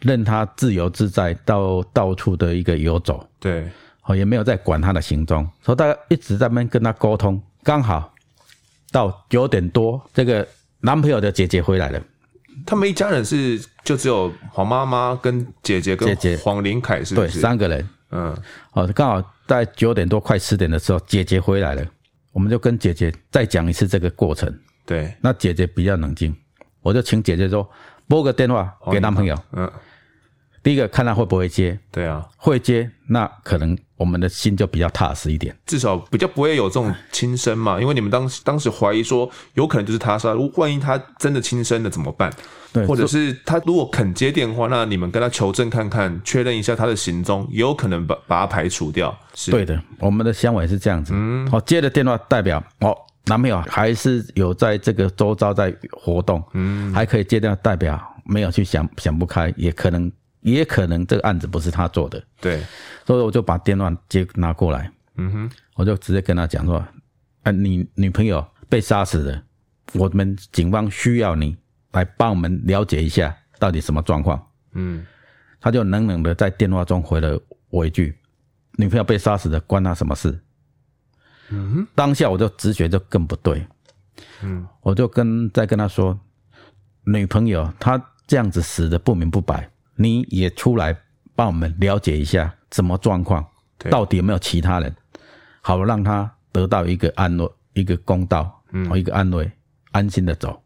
[0.00, 3.66] 任他自由自在到到处的一个游走，对，
[4.04, 7.40] 哦，也没有在管他的行踪，所以大家一直在那边跟他沟通。
[7.62, 8.12] 刚好
[8.92, 10.46] 到九点多，这个
[10.80, 11.98] 男朋友的姐姐回来了，
[12.66, 17.14] 他们一家人是就只有黄妈妈跟姐姐跟姐姐黄林凯是？
[17.14, 18.36] 对，三个人，嗯，
[18.72, 21.82] 哦，刚好在九点多快十点的时候，姐姐回来了。
[22.32, 24.54] 我们就跟姐姐再讲一次这个过程。
[24.84, 26.34] 对，那姐姐比较冷静，
[26.82, 27.68] 我就请姐姐说
[28.06, 29.36] 拨个电话给男朋友。
[29.52, 29.70] 嗯，
[30.62, 31.78] 第一个看他会不会接。
[31.90, 37.80] 对啊，会接，那可能我们的心就比较踏实一点，至少比较不会有这种轻生嘛。
[37.80, 42.32] 因为你们当时当时怀疑说有可能就是他杀，如果万一他真的轻生了怎么办？
[42.70, 49.16] 对，或者是他如果肯接电话，那你们跟他求证看看，确认一下他的行踪，也有可能把把他排除掉。
[49.34, 51.12] 是对的，我们的想法是这样子。
[51.14, 52.94] 嗯，好，接的电话代表哦，
[53.26, 56.42] 男朋友还是有在这个周遭在活动。
[56.54, 62.22] 嗯，还可以接电话代表没有去想想不开，也可能也可能这个案子不是他做的。
[62.40, 62.62] 对，
[63.06, 64.90] 所以我就把电话接拿过来。
[65.16, 66.84] 嗯哼，我就直接跟他讲说，
[67.42, 69.42] 啊，你女朋友被杀死了，
[69.94, 71.56] 我们警方需要你。
[71.92, 74.40] 来帮我们了解一下到底什么状况。
[74.74, 75.04] 嗯，
[75.58, 78.14] 他就冷冷的在电话中回了我一句
[78.76, 80.38] ：“女朋友被杀死了，关他什么事？”
[81.50, 83.66] 嗯哼，当下我就直觉就更不对。
[84.42, 86.18] 嗯，我就跟在跟他说
[87.04, 90.96] ：“女朋友她这样子死的不明不白，你也出来
[91.34, 93.46] 帮我们了解一下什么状况，
[93.90, 94.94] 到底有没有其他人，
[95.60, 99.48] 好让他得到一个安乐。”一个公道，嗯，一个安慰，
[99.92, 100.60] 安心的走。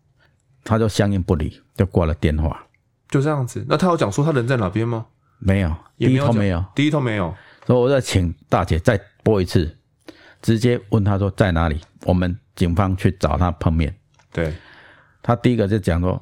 [0.65, 2.65] 他就相应不理，就挂了电话。
[3.11, 3.63] 就这样子。
[3.69, 5.05] 那他有讲说他人在哪边吗？
[5.39, 7.35] 没有，第一通没有，第一通没有。
[7.67, 9.77] 所以我再请大姐再拨一次，
[10.43, 13.95] 直接问他说在哪里，我们警方去找他碰面。
[14.33, 14.53] 对，
[15.23, 16.21] 他第一个就讲说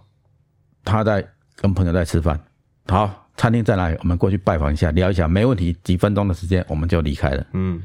[0.85, 2.39] 他在跟朋友在吃饭。
[2.87, 3.97] 好，餐厅在哪里？
[4.01, 5.77] 我们过去拜访一下，聊一下，没问题。
[5.83, 7.47] 几分钟的时间，我们就离开了。
[7.53, 7.83] 嗯，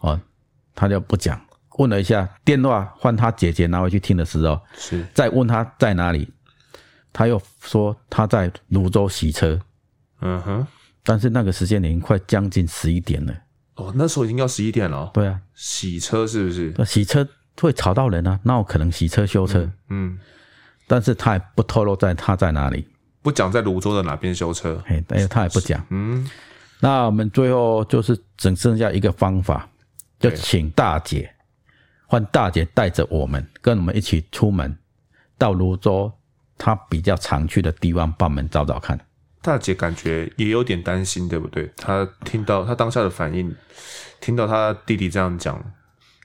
[0.00, 0.20] 哦，
[0.74, 1.40] 他就不讲。
[1.78, 6.28] 问了一下，电话换他姐姐拿回去听的时候，是再问他在哪里，
[7.12, 9.58] 他又说他在泸州洗车。
[10.20, 10.66] 嗯哼，
[11.02, 13.34] 但是那个时间已经快将近十一点了。
[13.76, 15.10] 哦，那时候已经要十一点了。
[15.14, 16.74] 对啊，洗车是不是？
[16.84, 17.26] 洗车
[17.60, 19.60] 会吵到人啊，那我可能洗车修车。
[19.60, 20.18] 嗯，嗯，
[20.86, 22.86] 但是他也不透露在他在哪里，
[23.22, 24.82] 不讲在泸州的哪边修车。
[24.86, 25.84] 嘿，但是他也不讲。
[25.90, 26.28] 嗯，
[26.80, 29.68] 那我们最后就是只剩下一个方法，
[30.18, 31.34] 就请大姐。
[32.06, 34.76] 换大姐带着我们，跟我们一起出门，
[35.38, 36.12] 到泸州
[36.58, 39.00] 她比较常去的地方，帮我们找找看。
[39.42, 41.70] 大姐感觉也有点担心，对不对？
[41.76, 43.54] 她听到她当下的反应，
[44.20, 45.62] 听到她弟弟这样讲，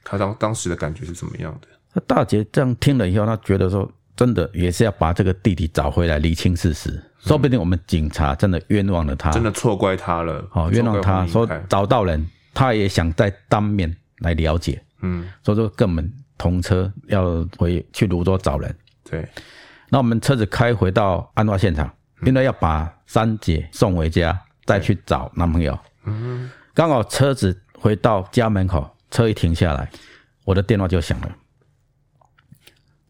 [0.04, 1.68] 她当当时的感觉是怎么样的？
[1.94, 6.90] 那大姐这样听了以后，她觉得说，真的也是要把这个弟弟找回来，厘清事实。
[6.90, 10.46] 嗯、说不定我们警察真的冤枉了他，真的错怪他了。
[10.52, 14.80] 哦，冤枉他，说找到人，他也想再当面来了解。
[15.02, 18.72] 嗯，所以说跟我们同车要回去泸州找人。
[19.08, 19.26] 对，
[19.88, 25.78] 那我们车子开回到案发现场，因为要把三姐送回家，再去找男朋友。
[26.04, 29.90] 嗯，刚好车子回到家门口，车一停下来，
[30.44, 31.36] 我的电话就响了。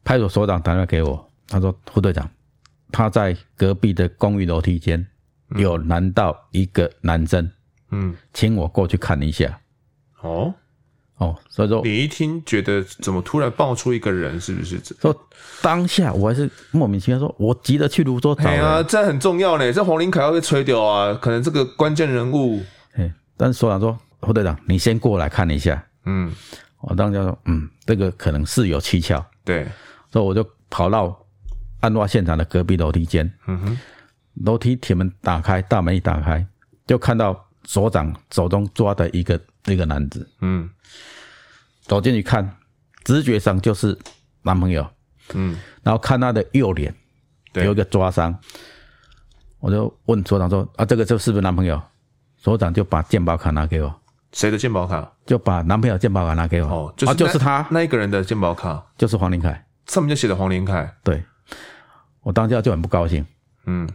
[0.04, 2.28] 派出所长打电话给我，他说：“副队长，
[2.90, 5.06] 他在隔壁的公寓楼梯间
[5.56, 7.50] 有拦到一个男生，
[7.90, 9.60] 嗯，请我过去看一下。”
[10.22, 10.54] 哦。
[11.18, 14.80] 哦，所以说你一听觉得怎么突然爆出一个人，是不是？
[15.00, 15.14] 说
[15.60, 18.64] 当下我还是莫名其妙，说我急着去泸州找人。
[18.64, 22.62] 啊，这很重要呢，这黄林凯要被吹掉啊，可能这个关键人物。
[22.94, 25.84] 哎，但是所长说，副队长，你先过来看一下。
[26.04, 26.32] 嗯，
[26.80, 29.24] 我当时说，嗯，这个可能事有蹊跷。
[29.44, 29.66] 对，
[30.12, 31.18] 所以我就跑到
[31.80, 33.28] 案发现场的隔壁楼梯间。
[33.48, 33.78] 嗯哼，
[34.44, 36.46] 楼梯铁门打开，大门一打开，
[36.86, 39.40] 就看到所长手中抓的一个
[39.72, 40.28] 一个男子。
[40.40, 40.68] 嗯。
[41.82, 42.54] 走进去看，
[43.02, 43.98] 直觉上就是
[44.42, 44.86] 男朋友，
[45.32, 46.94] 嗯，然后看他的右脸
[47.54, 48.38] 有一个抓伤，
[49.58, 51.80] 我就问所长说：“啊，这个就是不是男朋友？”
[52.36, 54.00] 所长就把健保卡拿给我。
[54.32, 55.10] 谁的健保卡？
[55.24, 56.68] 就把男朋友健保卡拿给我。
[56.68, 60.94] 哦，就是、啊、就是他那一个人的健保卡，就是黄林凯，上面就写的黄林凯。
[61.02, 61.24] 对，
[62.20, 63.24] 我当下就很不高兴，
[63.64, 63.88] 嗯，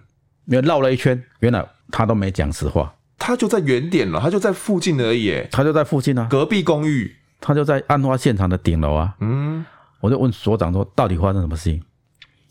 [0.46, 2.92] 因为绕了一圈，原来他都没讲实话。
[3.26, 7.16] 他就在原点了，他就在附近而已，他就在附近啊，隔壁公寓。
[7.40, 9.66] 他就在案发现场的顶楼啊，嗯，
[10.02, 11.82] 我就问所长说，到底发生什么事情？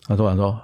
[0.07, 0.59] 他所长说，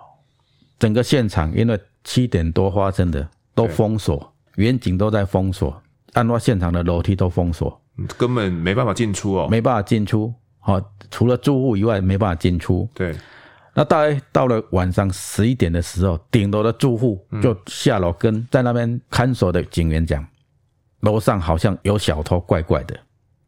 [0.79, 5.83] 整个现场因为七点多发生的都封锁，远景都在封锁，
[6.15, 7.79] 案发现场的楼梯都封锁，
[8.17, 12.89] 根本没办法进出哦，没办法进出，好，除了住户以外没办法进出。
[12.95, 13.15] 对，
[13.75, 20.27] 那大概到了晚上十一点的时候，顶楼的住户就下楼跟在那边看守的警员讲，
[21.01, 22.99] 楼上好像有小偷，怪怪的。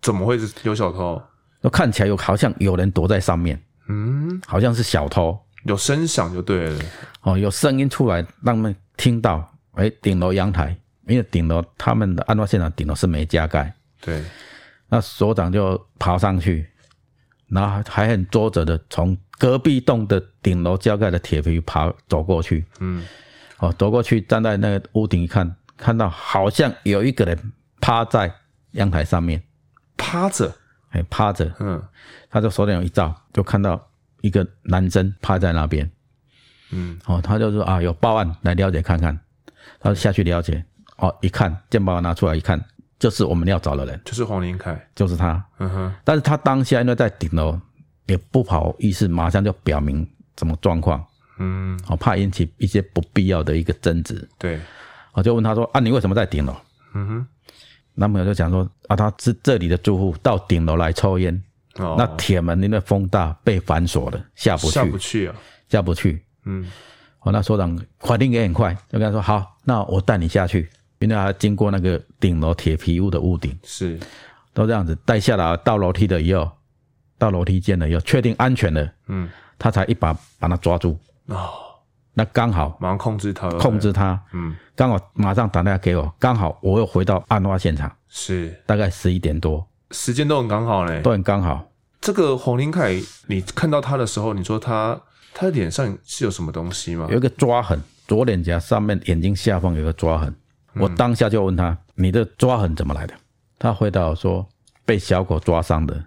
[0.00, 1.20] 怎么会是有小偷？
[1.61, 6.80] 那看起来有好像有人躲在上面，嗯，好像是小偷，有声响就对了，
[7.20, 10.74] 哦，有声音出来，让他们听到，哎，顶楼阳台，
[11.06, 14.24] 因为顶楼他们的案发现场顶楼是没加盖，对，
[14.88, 16.69] 那所长就爬上去，
[17.50, 23.04] 然后还很捉着的从隔壁栋的顶楼加盖的铁皮爬走过去，嗯，
[23.58, 28.32] 哦，走过去站在那个屋顶一看，看到好像有一个人趴在
[28.72, 29.42] 阳台上面。
[29.96, 30.50] 趴着，
[30.90, 31.82] 哎，趴着，嗯，
[32.30, 33.90] 他就手电筒一照，就看到
[34.22, 35.90] 一个男生趴在那边，
[36.70, 39.18] 嗯，哦，他就说啊，有报案来了解看看，
[39.78, 40.64] 他就下去了解，
[40.96, 42.58] 哦，一看健保拿出来一看，
[43.00, 47.59] 就是我们要找的人，就是黄林凯，就是他，嗯哼，但是他当下因为在顶楼，
[48.07, 51.05] 也不好意思，马上就表明什么状况，
[51.38, 54.61] 嗯，我，怕引起一些不必要的一个争执，对，
[55.14, 56.55] 我就问他说啊，你为什么在顶楼？
[56.94, 57.26] 嗯哼。
[57.94, 61.42] 男朋友就讲说啊，他是这里的住户，到顶楼来抽烟，
[61.74, 65.34] 哦，那铁门因为风大被反锁了，下不去，下不去啊，
[65.68, 66.24] 下不去。
[66.44, 66.70] 嗯，
[67.20, 70.70] 我，那所长反应也很快，就跟他说好，那我带你下去，
[71.01, 73.98] 因为他经过那个顶楼铁皮屋的屋顶，是
[74.55, 76.51] 都这样子带下来，到楼梯的以后，
[77.18, 79.28] 到楼梯间了以后，确定安全了，嗯，
[79.59, 80.98] 他才一把把他抓住。
[81.26, 81.48] 哦。
[82.12, 91.70] 那刚好马上控制他，控制他，嗯，刚好马上打电话给我，刚好我又回到案发现场，是大概十一点多，时间都很刚好嘞，都很刚好。
[92.01, 95.01] 这个黄林凯，你看到他的时候，你说他
[95.32, 97.07] 他的脸上是有什么东西吗？
[97.11, 100.34] 有一个抓痕，左脸颊上面眼睛下方有个抓痕。
[100.75, 103.14] 我当下就问他：“你的抓痕怎么来的？”
[103.59, 104.49] 他回答我说
[104.87, 106.05] ：“被小狗抓伤的。”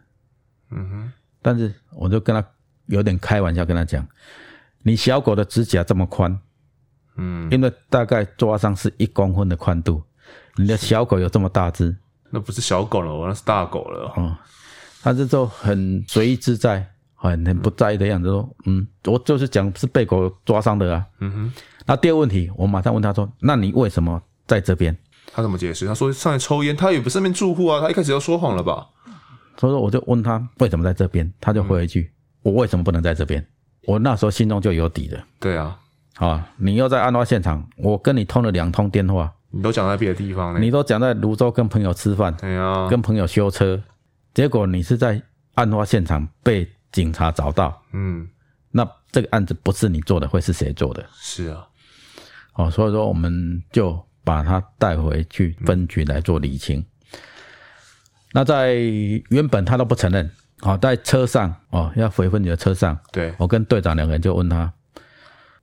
[0.71, 1.11] 嗯哼。
[1.41, 2.47] 但是我就跟他
[2.85, 4.07] 有点开玩笑，跟他讲
[4.83, 6.39] ：“你小狗的指甲这么宽，
[7.17, 10.01] 嗯，因为大概抓伤是一公分的宽度，
[10.55, 11.93] 你的小狗有这么大只，
[12.29, 14.37] 那不是小狗了，那是大狗了。”哦，
[15.01, 21.53] 他这就很随意自在，很很不在意的样子说：“嗯，我就是讲是被狗抓伤的啊。”嗯哼。
[21.85, 24.95] 那第二个问题，我马上问他说：“那你为什么？”在这边，
[25.33, 25.87] 他怎么解释？
[25.87, 27.79] 他说上来抽烟，他也不是那边住户啊。
[27.79, 28.87] 他一开始要说谎了吧？
[29.57, 32.11] 所以说，我就问他为什么在这边，他就回一句
[32.43, 33.45] ：“嗯、我为什么不能在这边？”
[33.85, 35.23] 我那时候心中就有底了。
[35.39, 35.79] 对啊，
[36.15, 43.81] 啊，你又在案发现场，我跟你通了两通电话，你都讲在别的地方，你都讲在泸州跟朋友吃饭，对啊，跟朋友修车，
[44.33, 45.21] 结果你是在
[45.53, 47.81] 案发现场被警察找到。
[47.91, 48.27] 嗯，
[48.71, 51.05] 那这个案子不是你做的，会是谁做的？
[51.13, 51.67] 是啊，
[52.55, 54.03] 哦，所以说我们就。
[54.23, 56.83] 把他带回去分局来做理清。
[58.31, 58.73] 那在
[59.29, 64.73] 原本他都不承认，好，在车上哦，要回分局的车上，对，我跟队长两个人就问他，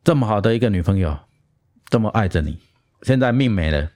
[0.04, 1.18] 这么好的一个女朋友，
[1.88, 2.60] 这么爱着你，
[3.02, 3.90] 现在命没了，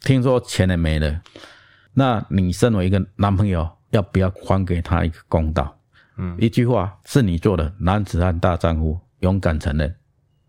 [0.00, 1.20] 听说钱也没了，
[1.94, 5.78] 那你身为一个男朋友，要不要还给她一个公道？
[6.16, 9.94] 嗯，一句话是你做的，男子汉大丈夫，勇敢承认，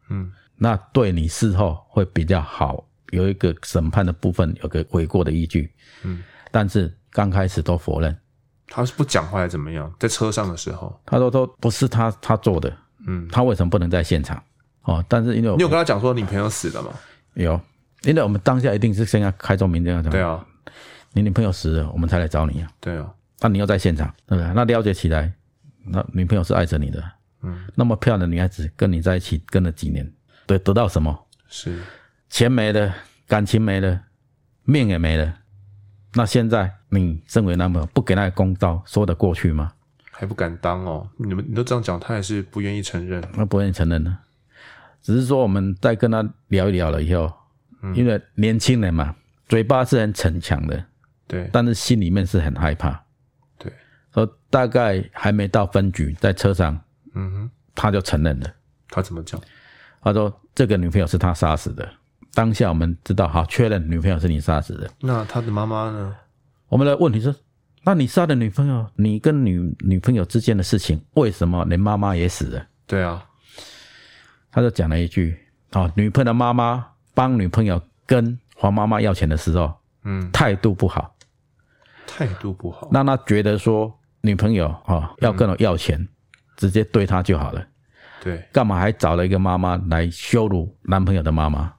[0.09, 2.88] 嗯，那对你事后会比较好。
[3.11, 5.71] 有一个审判的部分，有个悔过的依据，
[6.03, 8.15] 嗯，但是刚开始都否认，
[8.67, 9.91] 他是不讲话还是怎么样？
[9.99, 12.75] 在车上的时候，他说都不是他他做的，
[13.07, 14.41] 嗯，他为什么不能在现场？
[14.83, 16.89] 哦，但是因为你有跟他讲说你朋友死了吗？
[17.33, 17.59] 有，
[18.03, 20.45] 因为我们当下一定是先要开宗明义，对啊，
[21.13, 24.53] 你女朋友死了，我们才来找你啊，对啊，那你又在现场，对不对？
[24.53, 25.31] 那了解起来，
[25.85, 27.03] 那女朋友是爱着你的，
[27.41, 30.11] 嗯，那么漂亮的女孩子跟你在一起跟了几年，
[30.47, 31.27] 对，得到什么？
[31.47, 31.79] 是。
[32.29, 32.93] 钱没了，
[33.27, 34.01] 感情没了，
[34.63, 35.35] 命也没了。
[36.13, 39.71] 那现在你身为男朋友，不给那个公道，说得过去吗？
[40.11, 41.09] 还不敢当哦。
[41.17, 43.23] 你们你都这样讲，他还是不愿意承认。
[43.35, 44.17] 那不愿意承认呢？
[45.01, 47.31] 只是说我们再跟他聊一聊了以后，
[47.81, 49.15] 嗯、因为年轻人嘛，
[49.47, 50.85] 嘴巴是很逞强的，
[51.27, 53.01] 对，但是心里面是很害怕，
[53.57, 53.71] 对。
[54.13, 56.79] 说大概还没到分局，在车上，
[57.15, 58.53] 嗯哼，他就承认了。
[58.89, 59.39] 他怎么讲？
[60.01, 61.89] 他说这个女朋友是他杀死的。
[62.33, 64.89] 当下我们知道，好，确认女朋友是你杀死的。
[65.01, 66.15] 那他的妈妈呢？
[66.67, 67.33] 我们的问题是，
[67.83, 72.65] 那你杀的女朋友，你跟女女朋友之间的事情，为什么连妈妈也死了？
[72.85, 73.25] 对啊，
[74.51, 75.37] 他就讲了一句：
[75.71, 79.73] 哦，女朋友的妈妈帮女朋友跟黄妈妈要钱的时候，
[80.03, 81.15] 嗯，态度不好，
[82.05, 86.07] 态度不好，让他觉得说女朋友哦要跟我要钱，嗯，
[86.57, 87.65] 直接对他就好了。
[88.21, 91.73] 对，干嘛还找了一个妈妈来羞辱男朋友的妈妈？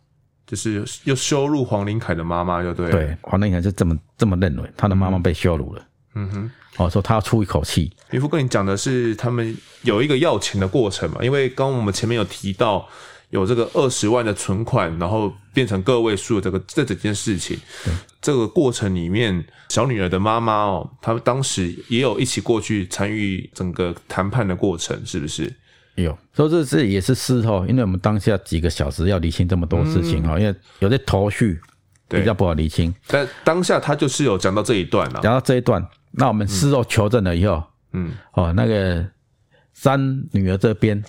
[0.50, 2.90] 就是又羞辱黄林凯的妈妈，就对。
[2.90, 5.82] 对，黄林凯就这么这么认为，他的妈妈被羞辱了。
[6.16, 7.92] 嗯哼，哦，说他要出一口气。
[8.10, 11.22] 渔夫跟你讲的是他们有一个要钱的过程嘛？
[11.22, 12.84] 因为刚刚我们前面有提到
[13.28, 17.56] 有这个二十万的存款，然后变成个位数的这个这整件事情。
[18.20, 25.54] 这个过程里面，小女儿的妈妈哦，她当时也有一起过去参与整个谈判的过程，是不是？
[26.02, 31.60] 有，所以这是也是事后，因为我们当下几个小时要理清这么多事情哈，嗯、因为有些头绪
[32.08, 32.94] 比较不好理清。
[33.06, 39.06] 但当下他就是有讲到这一段了，讲到这一段，那我们事后求证了以后，嗯，哦，那个
[39.72, 41.02] 三女儿这边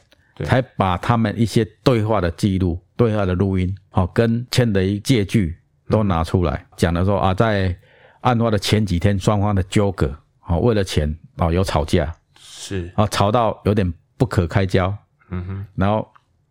[0.45, 5.55] 才把他们一些对话的记录、对话的录音，好，跟签的一借据
[5.89, 7.75] 都拿出来，讲了说啊，在
[8.21, 12.91] 案发的前几天，双方的纠葛，好，为了钱哦有吵架，是。
[12.95, 13.93] 啊，吵到有点。
[14.21, 14.95] 不可开交，
[15.31, 16.07] 嗯哼，然后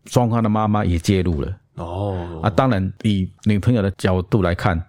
[0.06, 4.84] 双方的妈妈也介入了，哦，啊，当然以女朋友的角度来看，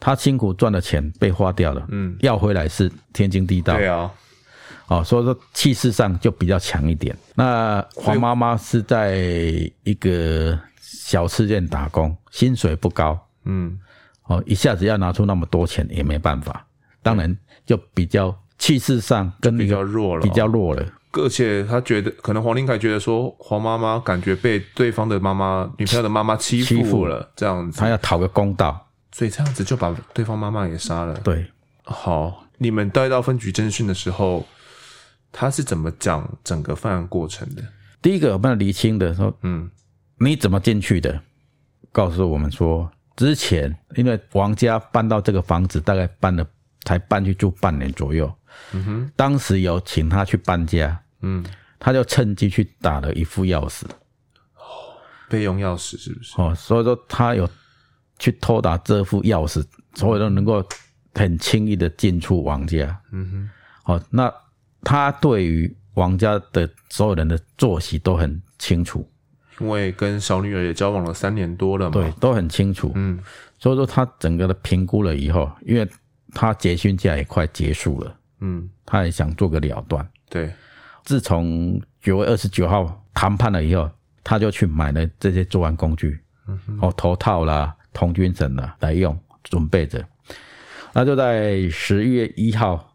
[0.00, 4.10] 她辛苦赚的钱被花掉了，嗯，要回来是天经地道，对啊，
[4.88, 7.16] 哦，所以说气势上就比较强一点。
[7.36, 9.14] 那黄妈妈是在
[9.84, 13.78] 一个小吃店打工，薪水不高，嗯，
[14.24, 16.66] 哦，一下子要拿出那么多钱也没办法，
[17.00, 20.84] 当然就比较气势上跟比较弱了，比较弱了。
[21.12, 31.14] 而且他觉得，可能黄林凯觉得说，黄妈妈感觉被对方的妈妈、女朋友的妈妈欺负了，这样子，他要讨个公道，所以这样子就把对方妈妈给杀了。
[31.24, 31.46] 对，
[31.84, 34.46] 好，你们带到分局侦讯的时候，
[35.32, 37.62] 他是怎么讲整个犯案过程的？
[38.02, 39.70] 第一个我们要厘清的说，嗯，
[40.18, 41.20] 你怎么进去的？
[41.90, 46.46] 告诉我们说，之前因为王家搬到这个房子，大概搬了
[46.88, 48.32] 才搬去住半年左右。
[48.72, 51.44] 嗯哼，当时有请他去搬家，嗯，
[51.78, 53.84] 他就趁机去打了一副钥匙，
[54.54, 54.96] 哦，
[55.28, 56.40] 备用钥匙是不是？
[56.40, 57.46] 哦，所以说他有
[58.18, 59.62] 去偷打这副钥匙，
[59.94, 60.64] 所以都能够
[61.14, 62.98] 很轻易的进出王家。
[63.12, 63.50] 嗯哼，
[63.84, 64.32] 好，那
[64.82, 69.06] 他对于王家的所有人的作息都很清楚，
[69.60, 72.90] 因为跟小女儿也交往了三年多了嘛，对，都很清楚。
[72.94, 73.20] 嗯，
[73.58, 75.86] 所以说他整个的评估了以后，因为
[76.32, 78.14] 他结训假也快结束了。
[78.40, 80.08] 嗯，他也想做个了断。
[80.28, 80.52] 对，
[81.04, 83.90] 自从九月二十九号谈判了以后，
[84.22, 90.06] 他就去买了这些作案工具，嗯哼，哦，头套啦、童军绳啦来用，准备着。
[90.92, 92.94] 那就在十一月一号，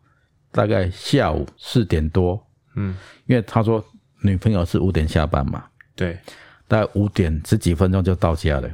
[0.51, 2.41] 大概下午四点多，
[2.75, 3.83] 嗯，因为他说
[4.21, 5.65] 女朋友是五点下班嘛，
[5.95, 6.17] 对，
[6.67, 8.69] 大概五点十几分钟就到家了，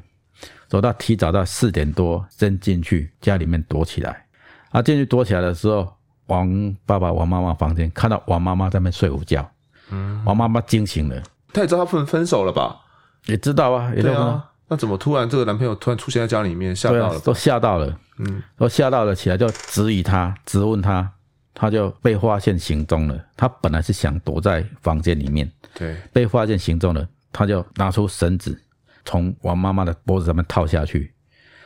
[0.67, 4.25] 走到提早到四点多，先进去家里面躲起来。
[4.69, 5.91] 啊，进去躲起来的时候。
[6.29, 9.49] 王爸爸、王妈妈房间看到王妈妈在那边睡午觉，
[9.89, 11.19] 嗯，王妈妈惊醒了，
[11.51, 12.79] 她也知道他们分手了吧？
[13.25, 14.27] 也知道啊，也知道啊。
[14.27, 17.21] 啊那怎么突然这个男朋友突然出现在家里面，吓到了，啊？
[17.25, 21.11] 都吓到了，嗯，都吓到了起来，就质疑他，质问他，
[21.55, 23.19] 他就被发现行踪了。
[23.35, 28.55] 他本来是想躲在房间里面，对，被发现行踪了，他就拿出绳子
[29.03, 31.11] 从王妈妈的脖子上面套下去，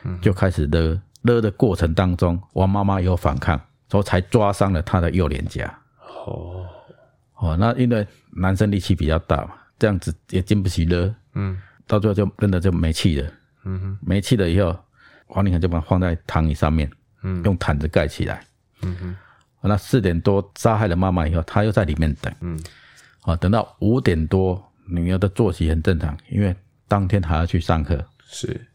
[0.04, 3.60] 嗯，就开始勒，勒的过程当中，王妈妈有反抗。
[3.90, 5.66] 所以才抓伤了他的右脸颊。
[6.26, 6.66] 哦，
[7.36, 11.14] 哦，那因为男生力气比较大嘛，这样子也经不起勒。
[11.34, 13.30] 嗯，到最后就真的就没气了。
[13.64, 14.76] 嗯哼，没气了以后，
[15.28, 16.90] 王林恒就把他放在躺椅上面，
[17.22, 18.42] 嗯，用毯子盖起来。
[18.82, 19.16] 嗯哼，
[19.60, 22.34] 那四点多杀害了妈妈以后，他又在里面等。
[22.40, 22.58] 嗯，
[23.22, 26.56] 啊，等到五点多，女儿的作息很正常，因为
[26.88, 28.04] 当天还要去上课。
[28.24, 28.66] 是，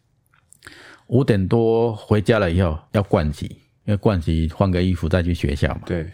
[1.10, 3.46] 五点多回家了以后要盥洗。
[3.86, 6.08] 因为盥洗换个衣服再去学校嘛，对，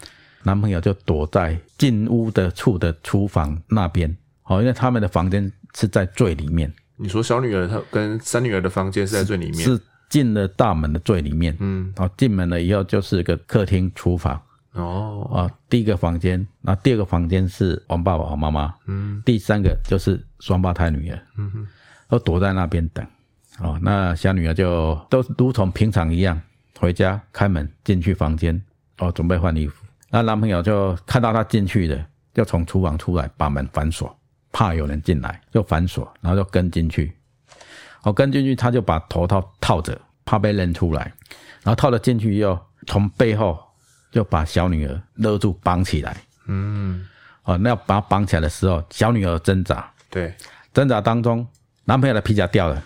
[0.44, 6.72] 男朋友就躲在进屋的处的厨房那边，好，因为他们的房间是在最里面。
[6.96, 9.78] 你说小女儿她跟三女儿的房间是在最里面，是
[10.08, 14.42] 进了大门的最里面，嗯，然后进门了以后就是个客厅厨房，
[14.72, 21.68] 哦，啊，第一个房间，那第二个房间是王爸爸、王妈妈，嗯，第三个就是双胞胎女儿，嗯哼，
[22.08, 23.06] 都躲在那边等，
[23.60, 26.42] 哦，那小女儿就都如同平常一样。
[26.78, 28.62] 回家开门进去房间
[28.98, 29.86] 哦，准备换衣服。
[30.10, 34.14] 那男朋友就看到她进去的，就从厨房出来，把门反锁，
[34.52, 37.16] 怕有人进来，就反锁，然后就跟进去。
[38.04, 41.12] 哦，跟进去，他就把头套套着，怕被认出来。
[41.64, 43.58] 然后套了进去以后，从背后
[44.12, 46.16] 就把小女儿勒住绑起来。
[46.48, 47.08] 嗯，
[47.44, 50.36] 哦，那要把她绑起来的时候，小女儿挣扎，对，
[50.74, 51.48] 挣扎当中，
[51.86, 52.84] 男朋友的皮夹掉了，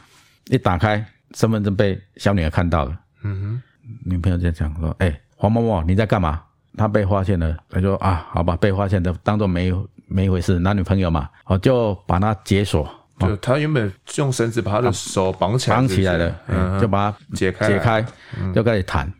[0.50, 1.04] 一打开，
[1.36, 3.00] 身份证被小女儿看到了。
[3.24, 3.62] 嗯哼。
[4.06, 6.43] 女朋友就讲说：“哎、欸，黄某某，你在干嘛？”
[6.78, 9.74] 他被发现了，他说：“啊，好吧，被发现的，当做没
[10.08, 12.88] 没一回事，男女朋友嘛。”哦，就把他解锁。
[13.20, 18.06] 就他原本用绳子把他的手绑起来绑起来了，嗯，就把他解开，解开，
[18.54, 19.12] 就开始谈。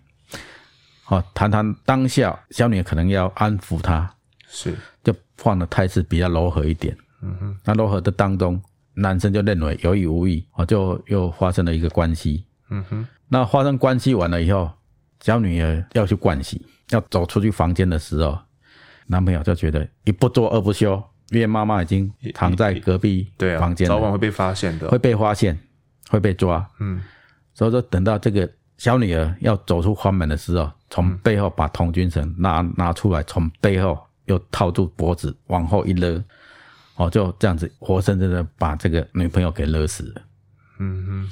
[1.04, 4.10] 好，谈谈当下，小女可能要安抚他，
[4.48, 4.74] 是，
[5.04, 6.96] 就放的态势比较柔和一点。
[7.22, 8.62] 嗯哼，那柔和的当中，
[9.00, 12.45] 男生就认为有意无意，哦，就又发生了一个关系。
[12.70, 13.08] 嗯哼。
[13.28, 14.70] 那发生关系完了以后，
[15.22, 18.38] 小女儿要去盥洗，要走出去房间的时候，
[19.08, 23.28] 男朋友就觉得一不做二不休，因为妈妈已经躺在隔壁
[23.60, 25.58] 房间了，早晚会被发现的，会被发现，
[26.10, 26.68] 会被抓。
[26.80, 27.02] 嗯，
[27.54, 36.24] 所以说等到这个小女儿要走出房门的时候，从背后把童军绳拿拿出来，从背后又套住脖子，往后一勒，
[37.00, 40.22] 哦，就这样子活生生的把这个女朋友给勒死了。
[40.80, 41.30] 嗯哼。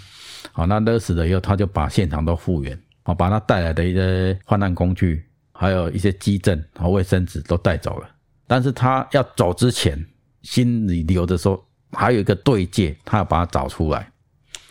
[0.54, 8.10] 好，那勒死了以后，他就把现场都复原，哦，把他带来的一些犯案工具，还有一些基证和卫生纸都带走了。
[8.48, 10.04] 但是他要走之前，
[10.42, 11.62] 心里留着说，
[11.92, 14.10] 还有一个对戒，他要把它找出来。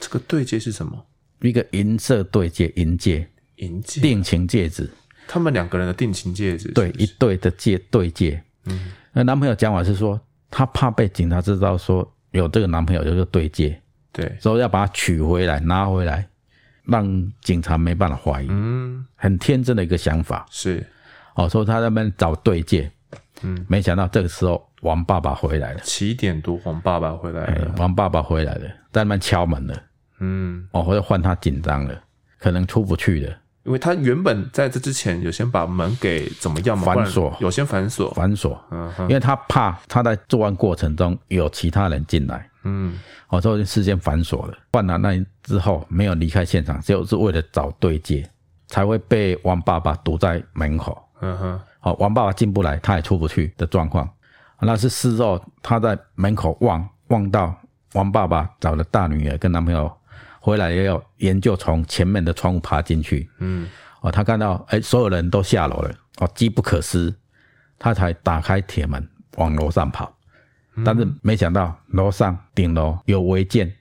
[0.00, 1.06] 这个对戒是什么？
[1.42, 4.90] 一个银色对戒，银戒，银戒，定情戒指。
[5.28, 8.42] 他们两个人的定情戒指是是，对，一对的戒，对戒。
[8.64, 10.18] 嗯，那男朋友讲法是说，
[10.50, 13.80] 他怕被警察知道说有这个男朋友有个对戒。
[14.12, 16.26] 对，所以要把她娶回来，拿回来，
[16.84, 18.46] 让警察没办法怀疑。
[18.48, 20.46] 嗯，很天真的一个想法。
[20.50, 20.82] 是，
[21.34, 22.90] 哦，说他在那边找对戒，
[23.42, 25.80] 嗯，没想到这个时候王爸爸回来了。
[25.80, 27.74] 七点多，王爸爸回来了。
[27.76, 29.82] 王爸爸回来了，在那边敲门了。
[30.20, 32.02] 嗯，哦，或者换他紧张了，
[32.38, 33.36] 可能出不去了，
[33.66, 36.84] 因为他原本在这之前有先把门给怎么样嘛？
[36.84, 38.58] 反锁，有先反锁，反锁。
[38.70, 42.48] 嗯，因为他怕他在作案过程中有其他人进来。
[42.64, 42.98] 嗯。
[43.28, 44.54] 哦，之后就事先反锁了。
[44.72, 48.26] 换了那之后没有离开现场，就是为了找对接。
[48.68, 51.00] 才会被王爸爸堵在门口。
[51.20, 54.08] 嗯哼，好，王爸爸进不来，他也出不去的状况。
[54.60, 57.54] 那是事后他在门口望望到
[57.92, 59.88] 王爸爸找了大女儿跟男朋友
[60.46, 63.28] 回来，也要研究从前面的窗户爬进去。
[63.40, 63.68] 嗯，
[64.00, 67.12] 哦，他看到哎，所有人都下楼了，哦，机不可失，
[67.80, 69.04] 他才打开铁门
[69.38, 70.16] 往楼上跑。
[70.84, 73.74] 但是没想到楼上顶楼有违建，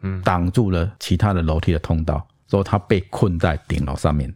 [0.00, 4.34] 嗯，挡住了其他的楼梯的通道，所以他被困在顶楼上面，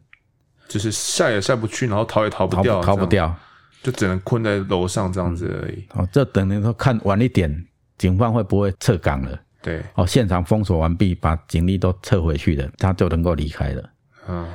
[0.68, 3.34] 就是下也下不去，然后逃也逃不掉，逃不掉，
[3.82, 5.84] 就只能困在楼上这样子而已。
[5.94, 7.66] 哦，这等于说看晚一点，
[7.98, 9.40] 警方会不会撤岗了？
[9.64, 13.90] 对，哦，现场封锁完毕，把警力都撤回去了，他就能够离开了。
[14.28, 14.46] 嗯，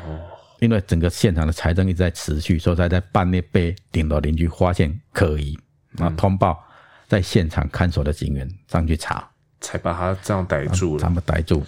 [0.59, 5.59] 因为整个现场的财政一直在持续，所以才在半夜被顶楼邻居发现可疑，
[5.97, 6.63] 然后通报。
[7.07, 9.27] 在现场看守的警员上去查，
[9.61, 11.01] 才把他这样逮住了。
[11.01, 11.65] 他们逮住，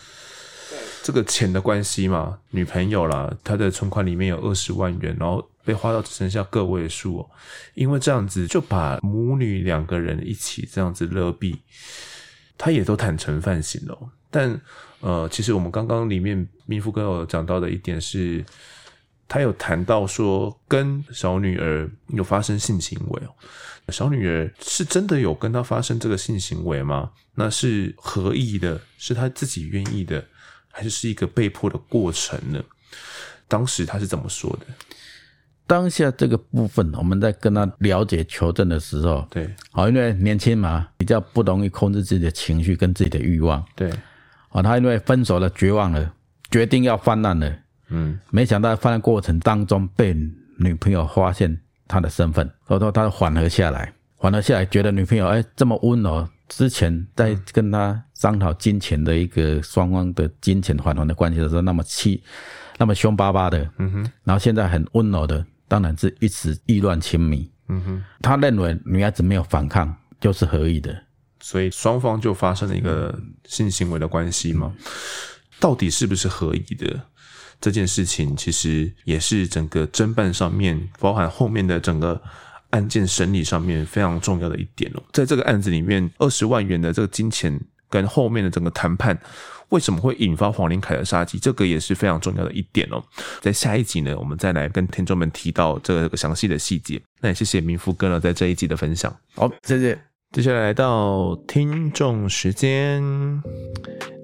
[1.01, 7.29] 这个钱的关系嘛，女朋友啦，她的存款里面有二十万元，然后被花到只剩下个位数哦。
[7.73, 11.57] 因为这样子就把母女两个人一起这样子勒毙，
[12.61, 13.97] 他也都坦诚犯行了。
[14.29, 14.61] 但
[14.99, 18.45] 呃，其实我们刚刚里面明富哥有讲到的一点是，
[19.27, 23.33] 他有谈到说跟小女儿有发生性行为哦。
[23.91, 27.11] 小女儿是真的有跟他发生这个性行为吗？
[27.33, 30.23] 那是合意的，是他自己愿意的，
[30.69, 32.63] 还是是一个被迫的过程呢？
[33.47, 34.67] 当时他是怎么说的？
[35.71, 43.89] 当下这个部分，我们在跟他了解求证的时候，对，好，因为年轻嘛，比较不容易控制自己的情绪跟自己的欲望，对，
[44.49, 46.11] 啊，他因为分手了，绝望了，
[46.49, 47.55] 决定要犯案了，
[47.87, 50.13] 嗯，没想到犯案过程当中被
[50.57, 51.57] 女朋友发现。
[51.87, 62.23] 他的身份，所以说他缓和下来，缓和下来，觉得女朋友哎这么温柔，之前在跟他商讨金钱的一个双方的金钱返还的关系的时候，那么气，
[62.77, 71.01] 那么凶巴巴的，嗯哼，然后现在很温柔的，当然是一时意乱情迷，嗯哼，他认为女孩子没有反抗就是合意的，
[71.39, 74.75] 所以双方就发生了一个性行为的关系嘛，
[75.61, 76.99] 到底是不是合意的？
[77.61, 82.21] 这件事情其实也是整个侦办上面，包含后面的整个
[82.71, 85.01] 案件审理上面非常重要的一点哦。
[85.13, 87.57] 在这个案子里面，二十万元的这个金钱
[87.91, 89.15] 跟后面的整个谈判，
[89.69, 91.37] 为什么会引发黄连凯的杀机？
[91.37, 93.03] 这个也是非常重要的一点哦。
[93.39, 96.99] 在下一集呢，我们再来跟听众们提到这个详细的细节。
[97.19, 99.15] 那也谢谢明富哥呢，在这一集的分享。
[99.35, 99.99] 好，谢谢。
[100.31, 103.03] 接下来来到听众时间，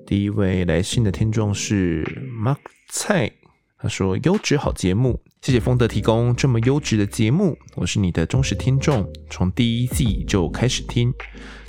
[0.05, 2.03] 第一位来信的听众是
[2.41, 2.57] Mark。
[2.89, 3.29] 菜，
[3.77, 11.13] 他说优质好节目，谢谢丰德提供这么优质的节目，我是你的忠实听众，从第一季就开始听。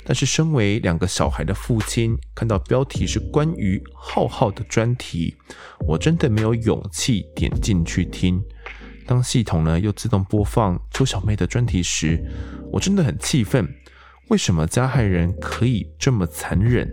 [0.09, 5.35] 但是身为两个小孩的父亲，看到标题是关于浩浩的专题，
[5.87, 8.41] 我真的没有勇气点进去听。
[9.05, 12.19] 当系统呢又自动播放邱小妹的专题时，
[12.71, 13.71] 我真的很气愤，
[14.29, 16.89] 为什么加害人可以这么残忍？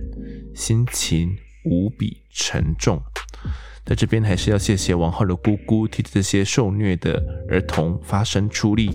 [0.55, 3.03] 心情无比沉重。
[3.87, 8.91] 在这边还是要谢谢王浩的姑姑替这些受虐的儿童发声出力，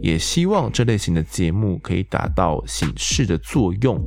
[0.00, 4.00] 也希望这类型的节目可以达到警示的作用，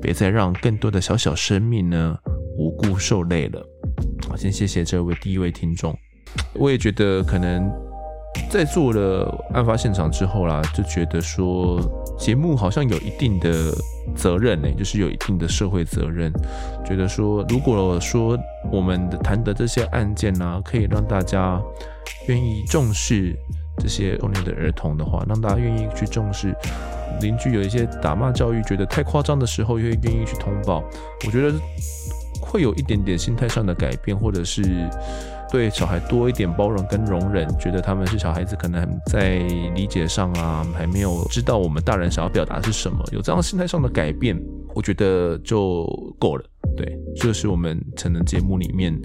[0.00, 2.16] 别再让更多的小小生命呢
[2.56, 3.60] 无辜受累了。
[4.28, 5.98] 好，先谢谢这位第一位听众，
[6.54, 7.68] 我也觉得可能。
[8.48, 11.78] 在做了案发现场之后啦，就觉得说
[12.22, 13.74] 节目好像有一定的
[14.14, 16.32] 责任呢，就是有一定的社会责任。
[16.86, 18.38] 觉得说，如果说
[18.70, 21.60] 我们的谈的这些案件呢，可以让大家
[22.28, 23.36] 愿意重视
[23.76, 26.54] 这些受虐的儿童的话，让大家愿意去重视
[27.20, 30.80] 邻居有一些打骂教育觉得太夸张的时候，又会愿意去通报。
[31.26, 31.58] 我觉得
[32.40, 34.62] 会有一点点心态上的改变，或者是。
[35.52, 39.40] 对小孩多一点包容跟容忍，觉得他们是小孩子，可能在
[39.74, 44.34] 理解上啊，还没有知道我们大人想要表达的是什么，有这样心态上的改变，
[44.74, 45.84] 我觉得就
[46.18, 46.44] 够了。
[46.74, 48.98] 对，这是我们成人节目里面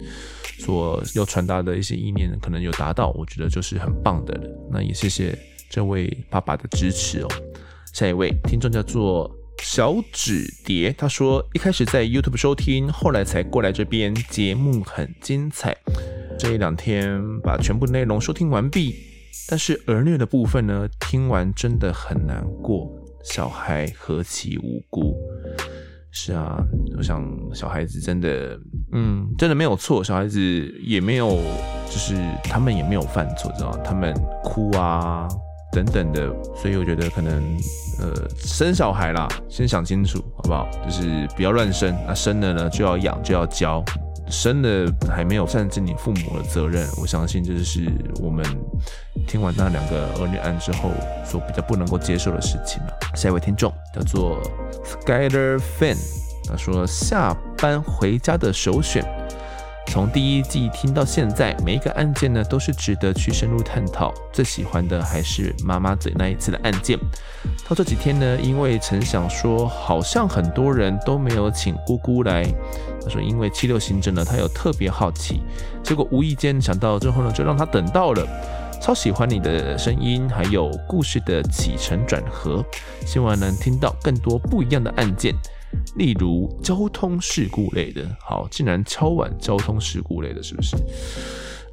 [0.58, 4.50] 所要传达的一些意念，可能有达到，我觉得就是很棒的了。
[4.72, 5.38] 那也谢谢
[5.70, 7.28] 这位爸爸的支持哦。
[7.92, 9.30] 下一位听众叫做
[9.62, 15.76] 小纸蝶，他说一开始在 YouTube 收听，后来才过来这边，节目很精彩。
[16.38, 18.96] 这一两天把全部内容收听完毕，
[19.50, 22.90] 但是儿虐的部分呢，听完真的很难过。
[23.24, 25.16] 小孩何其无辜？
[26.12, 26.64] 是啊，
[26.98, 28.58] 我想小孩子真的，
[28.94, 30.40] 嗯，真的没有错，小孩子
[30.82, 31.30] 也没有，
[31.88, 33.76] 就是他们也没有犯错，知道？
[33.84, 34.14] 他们
[34.44, 35.28] 哭啊
[35.72, 37.58] 等等的，所以我觉得可能，
[38.00, 40.70] 呃，生小孩啦，先想清楚好不好？
[40.86, 43.84] 就是不要乱生，那生了呢就要养就要教。
[44.30, 48.46] 生的还没有算尽你父母的责任，我相信这是我们
[49.28, 50.92] 听完那两个儿女案之后
[51.26, 52.94] 所比较不能够接受的事情了。
[53.16, 54.42] 下一位听众叫做
[54.84, 55.98] Skyler Fan，
[56.50, 59.04] 他说下班回家的首选。
[59.90, 64.14] 从第一季听到现在，每一个案件呢都是值得去深入探讨。
[64.34, 67.00] 最喜欢的还是妈妈嘴那一次的案件。
[67.70, 72.44] 到这几天呢，因为曾想说，好像很多人都没有请姑姑来。
[73.10, 75.42] 说，因为七六行者呢，他有特别好奇，
[75.84, 78.26] 结果无意间想到之后呢，就让他等到了。
[78.80, 82.64] 超喜欢你的声音，还有故事的起承转合，
[83.06, 85.34] 希望能听到更多不一样的案件。
[85.96, 90.78] 例如交通事故类的，好，竟然超晚交通事故类的，是不是？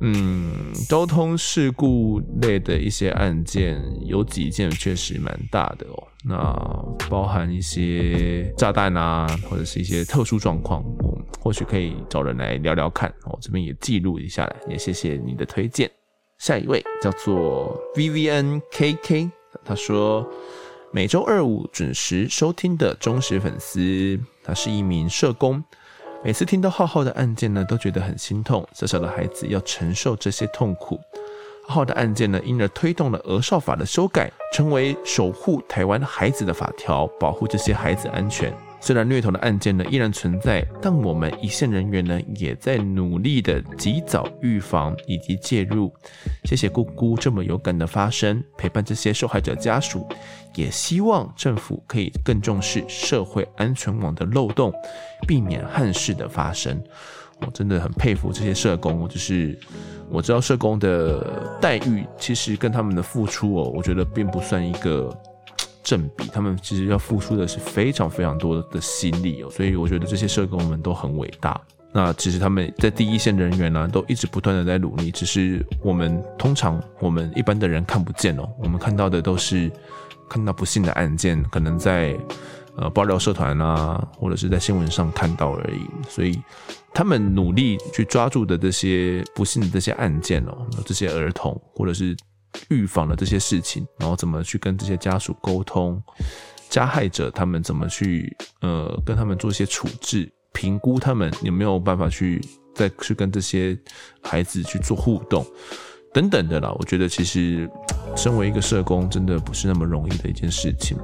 [0.01, 6.09] 嗯，交通事故类的一些案件，有几件确实蛮大的哦。
[6.24, 6.53] 那
[7.09, 13.12] 包含一些炸弹啊，或者是一些特殊状况，我或许可以找人来聊聊看。
[13.24, 15.90] 我这边也记录一下来，也谢谢你的推荐。
[16.38, 19.30] 下一位叫做 V V N K K，
[19.64, 20.28] 他说。
[20.92, 25.61] 每周二五准时收听的忠实粉丝，他是一名社工。
[26.25, 28.66] 每次听到浩浩的案件呢，都觉得很心痛。
[28.72, 30.99] 小小的孩子要承受这些痛苦。
[31.68, 38.51] 浩浩的案件呢，因而推动了儿少法的修改，成为守护台湾孩子的法条，保护这些孩子安全。
[38.85, 45.91] 虽然虐童的案件呢依然存在，但我们一线人员呢也在努力的及早预防以及介入。
[46.45, 50.07] 谢谢姑姑这么有感的发声，陪伴这些受害者家属。
[50.55, 54.70] 也希望政府可以更重视社会安全网的漏洞，
[55.26, 56.78] 避免憾事的发生。
[57.41, 59.59] 我真的很佩服这些社工，就是
[60.11, 65.11] 我知道社工的待遇其实跟他们的付出哦，我觉得并不算一个。
[65.85, 71.61] 正比，他们其实要付出的是非常非常多的心力哦，所以我觉得这些社工们都很伟大。
[71.93, 79.70] 那其实他们在第一线人员呢，都一直不断的在努力，只是我们通常我们一般的人看不见哦，我们看到的都是
[80.28, 82.18] 看到不幸的案件，可能在
[82.76, 85.87] 呃爆料社团啊，或者是在新闻上看到而已。
[86.09, 86.41] 所以
[86.93, 92.16] 他们努力去抓住的这些不幸的这些案件哦，这些儿童或者是。
[92.68, 96.02] 预防的这些事情，然后怎么去跟这些家属沟通，
[96.70, 102.40] 加害者他们怎么去呃跟他们做一些处置，评估他们有没有办法去
[102.74, 103.78] 再去跟这些
[104.22, 105.44] 孩子去做互动
[106.12, 106.72] 等等的啦。
[106.78, 107.68] 我觉得其实
[108.16, 110.96] 身为一个社工，真的不是那么容易的一件事情。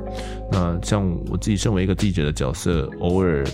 [0.50, 3.44] 那像我自己身为一个记者的角色，偶尔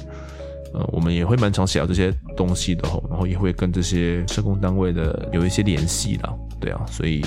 [0.75, 6.35] 呃我们也会蛮常写到这些东西的吼，然后也会跟这些社工单位的有一些联系啦。
[6.61, 7.25] 对啊，所以。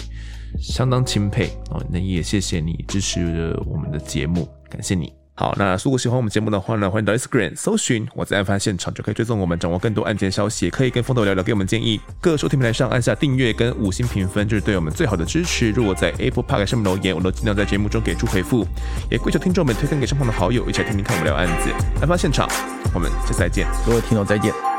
[0.57, 5.13] 相当钦佩哦，那也谢谢你支持我们的节目，感谢你。
[5.35, 11.97] 好，那如果喜欢我们节目的话呢，欢迎到 Instagram 搜寻我在案发现场，就可以追踪我们，掌握更多案件消息，也可以跟风头聊聊，给我们建议。
[12.19, 15.71] 各收听平台上按下订阅跟五星评分，就是对我们最好的支持。
[15.71, 18.67] 如果在 Apple Podcast 上面留言，我都尽量在节目中给出回复。
[19.09, 21.71] 也跪求听众们推荐给身旁的好友，一起来听听看我们聊案子。
[22.01, 22.45] 案发现场，
[22.93, 24.78] 我们下次再见，各位听众再见。